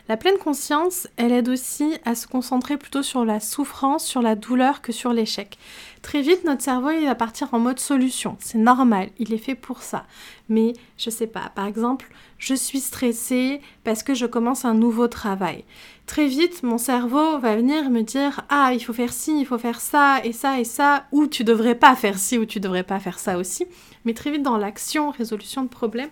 La 0.10 0.18
pleine 0.18 0.38
conscience, 0.38 1.08
elle 1.16 1.32
aide 1.32 1.48
aussi 1.48 1.94
à 2.06 2.16
se 2.16 2.28
concentrer 2.28 2.78
plutôt 2.78 3.04
sur 3.04 3.24
la 3.24 3.40
souffrance, 3.40 4.06
sur 4.06 4.22
la 4.22 4.36
douleur 4.36 4.82
que 4.82 4.92
sur 4.92 5.14
l'échec. 5.14 5.58
Très 6.02 6.22
vite, 6.22 6.44
notre 6.44 6.64
cerveau, 6.64 6.90
il 6.90 7.06
va 7.06 7.16
partir 7.16 7.54
en 7.54 7.60
mode 7.60 7.80
solution. 7.80 8.36
C'est 8.40 8.58
normal, 8.58 9.10
il 9.20 9.34
est 9.34 9.38
fait 9.38 9.56
pour 9.56 9.84
ça. 9.84 10.06
Mais 10.50 10.74
je 10.98 11.10
sais 11.10 11.28
pas, 11.28 11.52
par 11.56 11.66
exemple, 11.66 12.12
je 12.40 12.56
suis 12.56 12.80
stressée 12.80 13.62
parce 13.84 14.02
que 14.04 14.16
je 14.16 14.26
commence 14.26 14.66
un 14.66 14.74
nouveau 14.74 15.08
travail. 15.08 15.64
Très 16.08 16.28
vite, 16.28 16.64
mon 16.64 16.80
cerveau 16.80 17.38
va 17.38 17.56
venir 17.56 17.90
me 17.90 18.02
dire 18.02 18.42
"Ah, 18.50 18.72
il 18.74 18.84
faut 18.84 18.94
faire 18.94 19.14
ci, 19.14 19.40
il 19.40 19.46
faut 19.46 19.60
faire 19.60 19.80
ça 19.80 20.20
et 20.26 20.34
ça 20.34 20.60
et 20.60 20.66
ça 20.66 21.06
ou 21.12 21.28
tu 21.28 21.44
devrais 21.44 21.76
pas 21.76 21.96
faire 21.96 22.18
ci 22.18 22.38
ou 22.38 22.46
tu 22.46 22.60
devrais 22.60 22.84
pas 22.84 23.00
faire 23.00 23.20
ça 23.20 23.38
aussi." 23.38 23.66
Mais 24.04 24.14
très 24.14 24.32
vite 24.32 24.44
dans 24.44 24.58
l'action, 24.58 25.12
résolution 25.12 25.62
de 25.64 25.70
problème. 25.70 26.10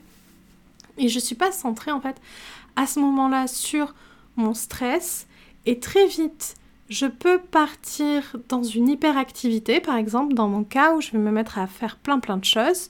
Et 0.97 1.07
je 1.07 1.19
suis 1.19 1.35
pas 1.35 1.51
centrée 1.51 1.91
en 1.91 1.99
fait 1.99 2.17
à 2.75 2.87
ce 2.87 2.99
moment-là 2.99 3.47
sur 3.47 3.93
mon 4.35 4.53
stress 4.53 5.27
Et 5.65 5.79
très 5.79 6.07
vite, 6.07 6.55
je 6.89 7.05
peux 7.05 7.39
partir 7.39 8.35
dans 8.47 8.63
une 8.63 8.89
hyperactivité, 8.89 9.79
par 9.79 9.95
exemple, 9.95 10.33
dans 10.33 10.47
mon 10.47 10.63
cas 10.63 10.93
où 10.95 11.01
je 11.01 11.11
vais 11.11 11.17
me 11.17 11.31
mettre 11.31 11.59
à 11.59 11.67
faire 11.67 11.97
plein 11.97 12.19
plein 12.19 12.37
de 12.37 12.45
choses 12.45 12.89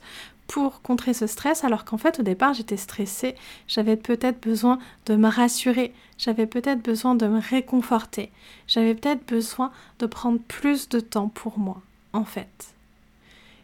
pour 0.49 0.81
contrer 0.81 1.13
ce 1.13 1.27
stress, 1.27 1.63
alors 1.63 1.85
qu'en 1.85 1.99
fait 1.99 2.19
au 2.19 2.23
départ 2.23 2.55
j'étais 2.55 2.75
stressée, 2.75 3.35
j'avais 3.67 3.95
peut-être 3.95 4.41
besoin 4.41 4.79
de 5.05 5.15
me 5.15 5.29
rassurer, 5.29 5.93
j'avais 6.17 6.47
peut-être 6.47 6.81
besoin 6.81 7.13
de 7.13 7.27
me 7.27 7.39
réconforter, 7.39 8.31
j'avais 8.67 8.95
peut-être 8.95 9.23
besoin 9.27 9.71
de 9.99 10.07
prendre 10.07 10.39
plus 10.39 10.89
de 10.89 10.99
temps 10.99 11.27
pour 11.27 11.59
moi, 11.59 11.81
en 12.13 12.25
fait. 12.25 12.73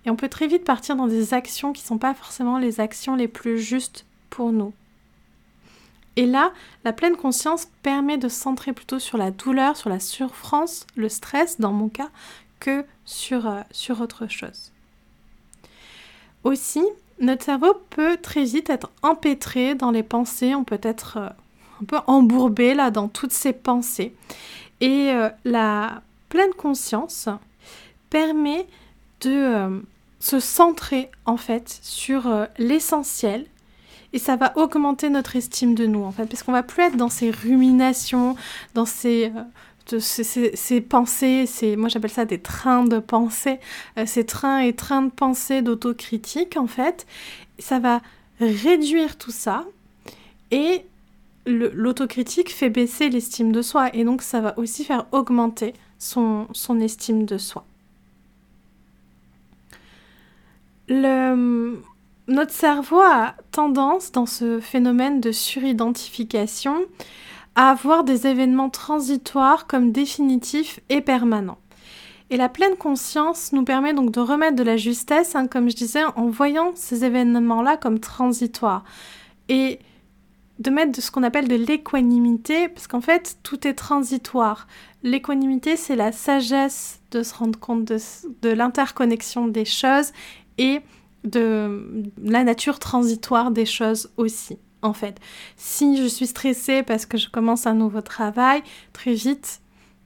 Et 0.05 0.11
on 0.11 0.15
peut 0.15 0.29
très 0.29 0.45
vite 0.45 0.63
partir 0.63 0.95
dans 0.95 1.07
des 1.07 1.33
actions 1.33 1.73
qui 1.73 1.81
ne 1.81 1.87
sont 1.87 1.97
pas 1.97 2.13
forcément 2.13 2.59
les 2.59 2.79
actions 2.79 3.15
les 3.15 3.27
plus 3.27 3.57
justes 3.57 4.05
pour 4.29 4.51
nous. 4.51 4.71
Et 6.15 6.25
là, 6.25 6.53
la 6.83 6.93
pleine 6.93 7.17
conscience 7.17 7.67
permet 7.83 8.17
de 8.17 8.29
se 8.29 8.39
centrer 8.39 8.73
plutôt 8.73 8.99
sur 8.99 9.17
la 9.17 9.31
douleur, 9.31 9.75
sur 9.75 9.89
la 9.89 9.99
souffrance, 9.99 10.87
le 10.95 11.09
stress 11.09 11.59
dans 11.59 11.73
mon 11.73 11.89
cas, 11.89 12.09
que 12.59 12.85
sur, 13.03 13.47
euh, 13.47 13.61
autre 14.01 14.27
chose. 14.27 14.71
Aussi, 16.43 16.83
notre 17.19 17.43
cerveau 17.43 17.73
peut 17.89 18.17
très 18.17 18.45
vite 18.45 18.69
être 18.69 18.89
empêtré 19.01 19.75
dans 19.75 19.91
les 19.91 20.03
pensées, 20.03 20.55
on 20.55 20.63
peut 20.63 20.79
être 20.81 21.17
euh, 21.17 21.29
un 21.81 21.85
peu 21.85 21.97
embourbé 22.07 22.73
là 22.73 22.91
dans 22.91 23.09
toutes 23.09 23.33
ces 23.33 23.53
pensées. 23.53 24.15
Et 24.79 25.11
euh, 25.11 25.29
la 25.43 26.01
pleine 26.29 26.53
conscience 26.53 27.27
permet 28.09 28.67
de 29.21 29.83
se 30.19 30.39
centrer 30.39 31.09
en 31.25 31.37
fait 31.37 31.79
sur 31.81 32.47
l'essentiel 32.57 33.45
et 34.15 34.19
ça 34.19 34.37
va 34.37 34.53
augmenter 34.55 35.09
notre 35.09 35.35
estime 35.35 35.75
de 35.75 35.85
nous 35.85 36.03
en 36.03 36.11
fait 36.13 36.25
parce 36.25 36.41
qu'on 36.41 36.53
va 36.53 36.63
plus 36.63 36.83
être 36.83 36.95
dans 36.95 37.09
ces 37.09 37.31
ruminations, 37.31 38.37
dans 38.73 38.85
ces 38.85 39.31
ces, 39.99 40.81
pensées, 40.81 41.45
ces, 41.45 41.75
moi 41.75 41.89
j'appelle 41.89 42.09
ça 42.09 42.25
des 42.25 42.39
trains 42.39 42.85
de 42.85 42.97
pensée, 42.97 43.59
euh, 43.99 44.05
ces 44.07 44.25
trains 44.25 44.59
et 44.59 44.73
trains 44.73 45.03
de 45.03 45.11
pensée 45.11 45.61
d'autocritique 45.61 46.57
en 46.57 46.65
fait, 46.65 47.05
ça 47.59 47.77
va 47.77 48.01
réduire 48.39 49.17
tout 49.17 49.31
ça 49.31 49.65
et 50.49 50.85
l'autocritique 51.45 52.51
fait 52.51 52.71
baisser 52.71 53.09
l'estime 53.09 53.51
de 53.51 53.61
soi 53.61 53.93
et 53.93 54.05
donc 54.05 54.23
ça 54.23 54.41
va 54.41 54.57
aussi 54.57 54.83
faire 54.85 55.05
augmenter 55.11 55.73
son, 55.99 56.47
son 56.53 56.79
estime 56.79 57.25
de 57.25 57.37
soi. 57.37 57.65
Le, 60.87 61.79
notre 62.27 62.51
cerveau 62.51 62.99
a 62.99 63.35
tendance 63.51 64.11
dans 64.11 64.25
ce 64.25 64.59
phénomène 64.59 65.21
de 65.21 65.31
suridentification 65.31 66.77
à 67.55 67.69
avoir 67.69 68.03
des 68.03 68.27
événements 68.27 68.69
transitoires 68.69 69.67
comme 69.67 69.91
définitifs 69.91 70.79
et 70.89 71.01
permanents. 71.01 71.59
Et 72.31 72.37
la 72.37 72.49
pleine 72.49 72.75
conscience 72.75 73.53
nous 73.53 73.63
permet 73.63 73.93
donc 73.93 74.11
de 74.11 74.19
remettre 74.19 74.55
de 74.55 74.63
la 74.63 74.77
justesse, 74.77 75.35
hein, 75.35 75.47
comme 75.47 75.69
je 75.69 75.75
disais, 75.75 76.03
en 76.15 76.27
voyant 76.27 76.71
ces 76.75 77.05
événements-là 77.05 77.77
comme 77.77 77.99
transitoires. 77.99 78.83
Et 79.47 79.79
de 80.57 80.71
mettre 80.71 80.93
de 80.93 81.01
ce 81.01 81.11
qu'on 81.11 81.23
appelle 81.23 81.47
de 81.47 81.55
l'équanimité, 81.55 82.67
parce 82.69 82.87
qu'en 82.87 83.01
fait, 83.01 83.37
tout 83.43 83.67
est 83.67 83.73
transitoire. 83.73 84.67
L'équanimité, 85.03 85.75
c'est 85.75 85.95
la 85.95 86.11
sagesse 86.11 87.01
de 87.11 87.21
se 87.21 87.35
rendre 87.35 87.59
compte 87.59 87.85
de, 87.85 87.97
de 88.41 88.49
l'interconnexion 88.49 89.47
des 89.47 89.65
choses 89.65 90.11
et 90.57 90.81
de 91.25 92.03
la 92.23 92.43
nature 92.43 92.79
transitoire 92.79 93.51
des 93.51 93.65
choses 93.65 94.09
aussi 94.17 94.57
en 94.85 94.93
fait. 94.93 95.19
Si 95.57 95.97
je 95.97 96.07
suis 96.07 96.27
stressée 96.27 96.83
parce 96.83 97.05
que 97.05 97.17
je 97.17 97.29
commence 97.29 97.67
un 97.67 97.73
nouveau 97.73 98.01
travail, 98.01 98.61
très 98.93 99.13
vite, 99.13 99.61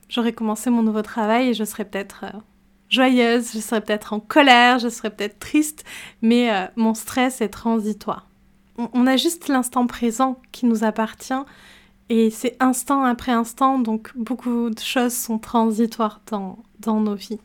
j'aurai 0.08 0.34
commencé 0.34 0.70
mon 0.70 0.82
nouveau 0.82 1.02
travail 1.02 1.50
et 1.50 1.54
je 1.54 1.64
serai 1.64 1.86
peut-être 1.86 2.24
euh, 2.24 2.40
joyeuse, 2.90 3.52
je 3.54 3.60
serai 3.60 3.82
peut-être 3.82 4.14
en 4.14 4.20
colère, 4.20 4.80
je 4.80 4.90
serai 4.90 5.10
peut-être 5.10 5.40
triste, 5.40 5.84
mais 6.22 6.52
euh, 6.52 6.66
mon 6.76 6.94
stress 6.94 7.42
est 7.42 7.50
transitoire. 7.50 8.28
On, 8.94 9.08
a 9.08 9.18
juste 9.18 9.50
l'instant 9.50 9.88
présent 9.88 10.40
qui 10.54 10.66
nous 10.66 10.86
appartient 10.86 11.34
et 12.08 12.30
c'est 12.30 12.56
instant 12.62 13.04
après 13.04 13.34
instant, 13.34 13.78
donc 13.78 14.12
beaucoup 14.16 14.70
de 14.70 14.80
choses 14.80 15.14
sont 15.14 15.38
transitoires 15.38 16.22
dans, 16.32 16.60
dans 16.80 17.02
nos 17.02 17.16
vies. 17.16 17.42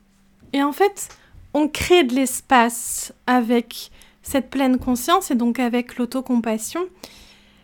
Et 0.52 0.62
en 0.62 0.70
fait, 0.70 1.08
on 1.54 1.68
crée 1.68 2.04
de 2.04 2.14
l'espace 2.14 3.12
avec 3.26 3.90
cette 4.22 4.50
pleine 4.50 4.78
conscience 4.78 5.30
et 5.30 5.34
donc 5.34 5.58
avec 5.58 5.96
l'autocompassion. 5.96 6.86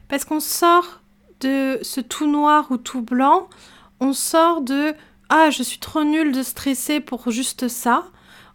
Parce 0.08 0.24
qu'on 0.24 0.40
sort 0.40 1.00
de 1.40 1.78
ce 1.82 2.00
tout 2.00 2.30
noir 2.30 2.68
ou 2.70 2.76
tout 2.76 3.02
blanc, 3.02 3.48
on 3.98 4.12
sort 4.12 4.60
de 4.60 4.94
ah 5.28 5.50
je 5.50 5.62
suis 5.62 5.78
trop 5.78 6.04
nulle 6.04 6.32
de 6.32 6.42
stresser 6.42 7.00
pour 7.00 7.30
juste 7.30 7.68
ça, 7.68 8.04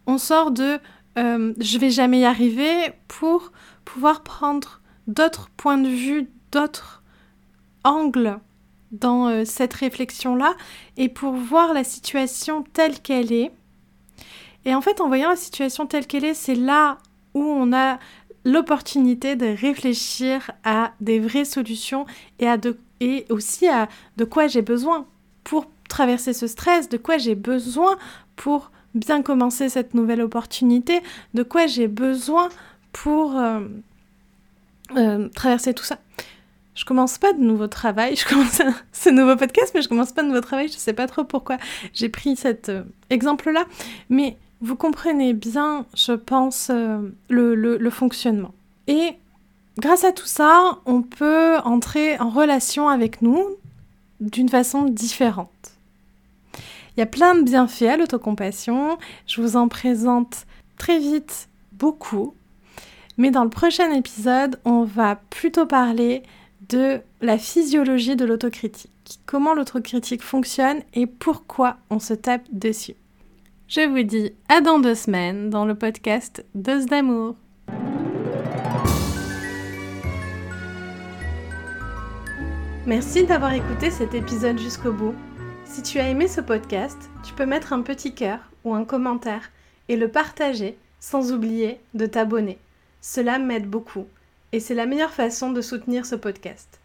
on 0.06 0.18
sort 0.18 0.50
de 0.50 0.78
euh, 1.18 1.54
je 1.58 1.78
vais 1.78 1.90
jamais 1.90 2.20
y 2.20 2.24
arriver 2.24 2.92
pour 3.08 3.52
pouvoir 3.84 4.22
prendre 4.22 4.80
d'autres 5.06 5.48
points 5.56 5.78
de 5.78 5.88
vue, 5.88 6.28
d'autres 6.52 7.02
angles 7.84 8.38
dans 8.92 9.28
euh, 9.28 9.44
cette 9.44 9.72
réflexion-là 9.72 10.54
et 10.96 11.08
pour 11.08 11.32
voir 11.32 11.72
la 11.72 11.84
situation 11.84 12.64
telle 12.72 13.00
qu'elle 13.00 13.32
est. 13.32 13.52
Et 14.66 14.74
en 14.74 14.80
fait, 14.82 15.00
en 15.00 15.06
voyant 15.06 15.30
la 15.30 15.36
situation 15.36 15.86
telle 15.86 16.06
qu'elle 16.06 16.24
est, 16.24 16.34
c'est 16.34 16.56
là 16.56 16.98
où 17.34 17.42
on 17.42 17.72
a 17.72 17.98
l'opportunité 18.44 19.36
de 19.36 19.46
réfléchir 19.46 20.50
à 20.64 20.92
des 21.00 21.20
vraies 21.20 21.44
solutions 21.44 22.04
et, 22.40 22.48
à 22.48 22.56
de, 22.56 22.76
et 23.00 23.26
aussi 23.30 23.68
à 23.68 23.88
de 24.16 24.24
quoi 24.24 24.48
j'ai 24.48 24.62
besoin 24.62 25.06
pour 25.44 25.66
traverser 25.88 26.32
ce 26.32 26.48
stress, 26.48 26.88
de 26.88 26.96
quoi 26.96 27.16
j'ai 27.16 27.36
besoin 27.36 27.96
pour 28.34 28.72
bien 28.94 29.22
commencer 29.22 29.68
cette 29.68 29.94
nouvelle 29.94 30.20
opportunité, 30.20 31.00
de 31.34 31.42
quoi 31.44 31.66
j'ai 31.66 31.86
besoin 31.86 32.48
pour 32.92 33.36
euh, 33.36 33.60
euh, 34.96 35.28
traverser 35.28 35.74
tout 35.74 35.84
ça. 35.84 35.98
Je 36.74 36.84
commence 36.84 37.18
pas 37.18 37.32
de 37.32 37.40
nouveau 37.40 37.68
travail, 37.68 38.16
je 38.16 38.26
commence 38.26 38.60
ce 38.92 39.10
nouveau 39.10 39.36
podcast, 39.36 39.72
mais 39.74 39.82
je 39.82 39.88
commence 39.88 40.12
pas 40.12 40.22
de 40.22 40.28
nouveau 40.28 40.40
travail, 40.40 40.68
je 40.68 40.76
sais 40.76 40.92
pas 40.92 41.06
trop 41.06 41.24
pourquoi 41.24 41.56
j'ai 41.94 42.08
pris 42.08 42.36
cet 42.36 42.68
euh, 42.68 42.82
exemple-là, 43.10 43.64
mais 44.08 44.36
vous 44.60 44.76
comprenez 44.76 45.32
bien, 45.34 45.86
je 45.94 46.12
pense, 46.12 46.70
euh, 46.70 46.98
le, 47.28 47.90
fonctionnement. 47.90 48.54
Et 48.86 49.14
grâce 49.78 50.04
à 50.04 50.12
tout 50.12 50.26
ça, 50.26 50.78
on 50.86 51.02
peut 51.02 51.58
entrer 51.64 52.18
en 52.18 52.30
relation 52.30 52.88
avec 52.88 53.22
nous 53.22 53.44
d'une 54.20 54.48
façon 54.48 54.84
différente. 54.84 55.50
Il 56.96 57.00
y 57.00 57.02
a 57.02 57.06
plein 57.06 57.34
de 57.34 57.42
bienfaits 57.42 57.82
à 57.82 57.96
l'autocompassion, 57.98 58.98
je 59.26 59.42
vous 59.42 59.56
en 59.56 59.68
présente 59.68 60.46
très 60.78 60.98
vite 60.98 61.48
beaucoup, 61.72 62.34
mais 63.18 63.30
dans 63.30 63.44
le 63.44 63.50
prochain 63.50 63.92
épisode, 63.92 64.58
on 64.64 64.84
va 64.84 65.16
plutôt 65.28 65.66
parler 65.66 66.22
de 66.70 67.00
la 67.20 67.36
physiologie 67.36 68.16
de 68.16 68.24
l'autocritique, 68.24 68.90
comment 69.26 69.52
l'autocritique 69.52 70.22
fonctionne 70.22 70.80
et 70.94 71.06
pourquoi 71.06 71.76
on 71.90 71.98
se 71.98 72.14
tape 72.14 72.46
dessus. 72.50 72.96
Je 73.68 73.80
vous 73.80 74.04
dis 74.04 74.32
à 74.48 74.60
dans 74.60 74.78
deux 74.78 74.94
semaines 74.94 75.50
dans 75.50 75.64
le 75.64 75.74
podcast 75.74 76.44
Dose 76.54 76.86
d'amour. 76.86 77.34
Merci 82.86 83.24
d'avoir 83.26 83.54
écouté 83.54 83.90
cet 83.90 84.14
épisode 84.14 84.56
jusqu'au 84.60 84.92
bout. 84.92 85.16
Si 85.64 85.82
tu 85.82 85.98
as 85.98 86.08
aimé 86.08 86.28
ce 86.28 86.40
podcast, 86.40 87.10
tu 87.24 87.34
peux 87.34 87.44
mettre 87.44 87.72
un 87.72 87.82
petit 87.82 88.14
cœur 88.14 88.38
ou 88.62 88.72
un 88.72 88.84
commentaire 88.84 89.50
et 89.88 89.96
le 89.96 90.06
partager 90.06 90.78
sans 91.00 91.32
oublier 91.32 91.80
de 91.94 92.06
t'abonner. 92.06 92.58
Cela 93.00 93.40
m'aide 93.40 93.68
beaucoup 93.68 94.06
et 94.52 94.60
c'est 94.60 94.74
la 94.74 94.86
meilleure 94.86 95.10
façon 95.10 95.50
de 95.50 95.60
soutenir 95.60 96.06
ce 96.06 96.14
podcast. 96.14 96.78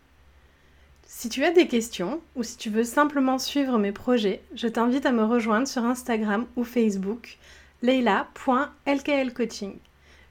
Si 1.14 1.28
tu 1.28 1.44
as 1.44 1.52
des 1.52 1.68
questions 1.68 2.22
ou 2.36 2.42
si 2.42 2.56
tu 2.58 2.70
veux 2.70 2.86
simplement 2.86 3.38
suivre 3.38 3.78
mes 3.78 3.92
projets, 3.92 4.42
je 4.56 4.70
t'invite 4.70 5.06
à 5.06 5.12
me 5.12 5.26
rejoindre 5.26 5.68
sur 5.68 5.84
Instagram 5.84 6.46
ou 6.56 6.64
Facebook 6.64 7.38
leila.lklcoaching. 7.84 9.76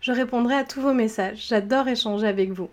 Je 0.00 0.10
répondrai 0.10 0.54
à 0.54 0.64
tous 0.64 0.80
vos 0.80 0.94
messages, 0.94 1.46
j'adore 1.48 1.86
échanger 1.86 2.26
avec 2.26 2.50
vous. 2.50 2.70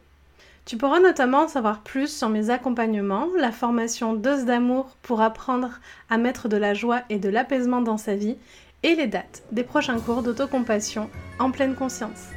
Tu 0.65 0.77
pourras 0.77 1.01
notamment 1.01 1.49
savoir 1.49 1.81
plus 1.81 2.07
sur 2.07 2.29
mes 2.29 2.49
accompagnements, 2.49 3.27
la 3.37 3.51
formation 3.51 4.13
Dose 4.13 4.45
d'amour 4.45 4.95
pour 5.03 5.21
apprendre 5.21 5.81
à 6.09 6.17
mettre 6.17 6.47
de 6.47 6.57
la 6.57 6.73
joie 6.73 7.01
et 7.09 7.19
de 7.19 7.29
l'apaisement 7.29 7.81
dans 7.81 7.97
sa 7.97 8.15
vie 8.15 8.37
et 8.83 8.95
les 8.95 9.07
dates 9.07 9.43
des 9.51 9.63
prochains 9.63 9.99
cours 9.99 10.23
d'autocompassion 10.23 11.09
en 11.39 11.51
pleine 11.51 11.75
conscience. 11.75 12.36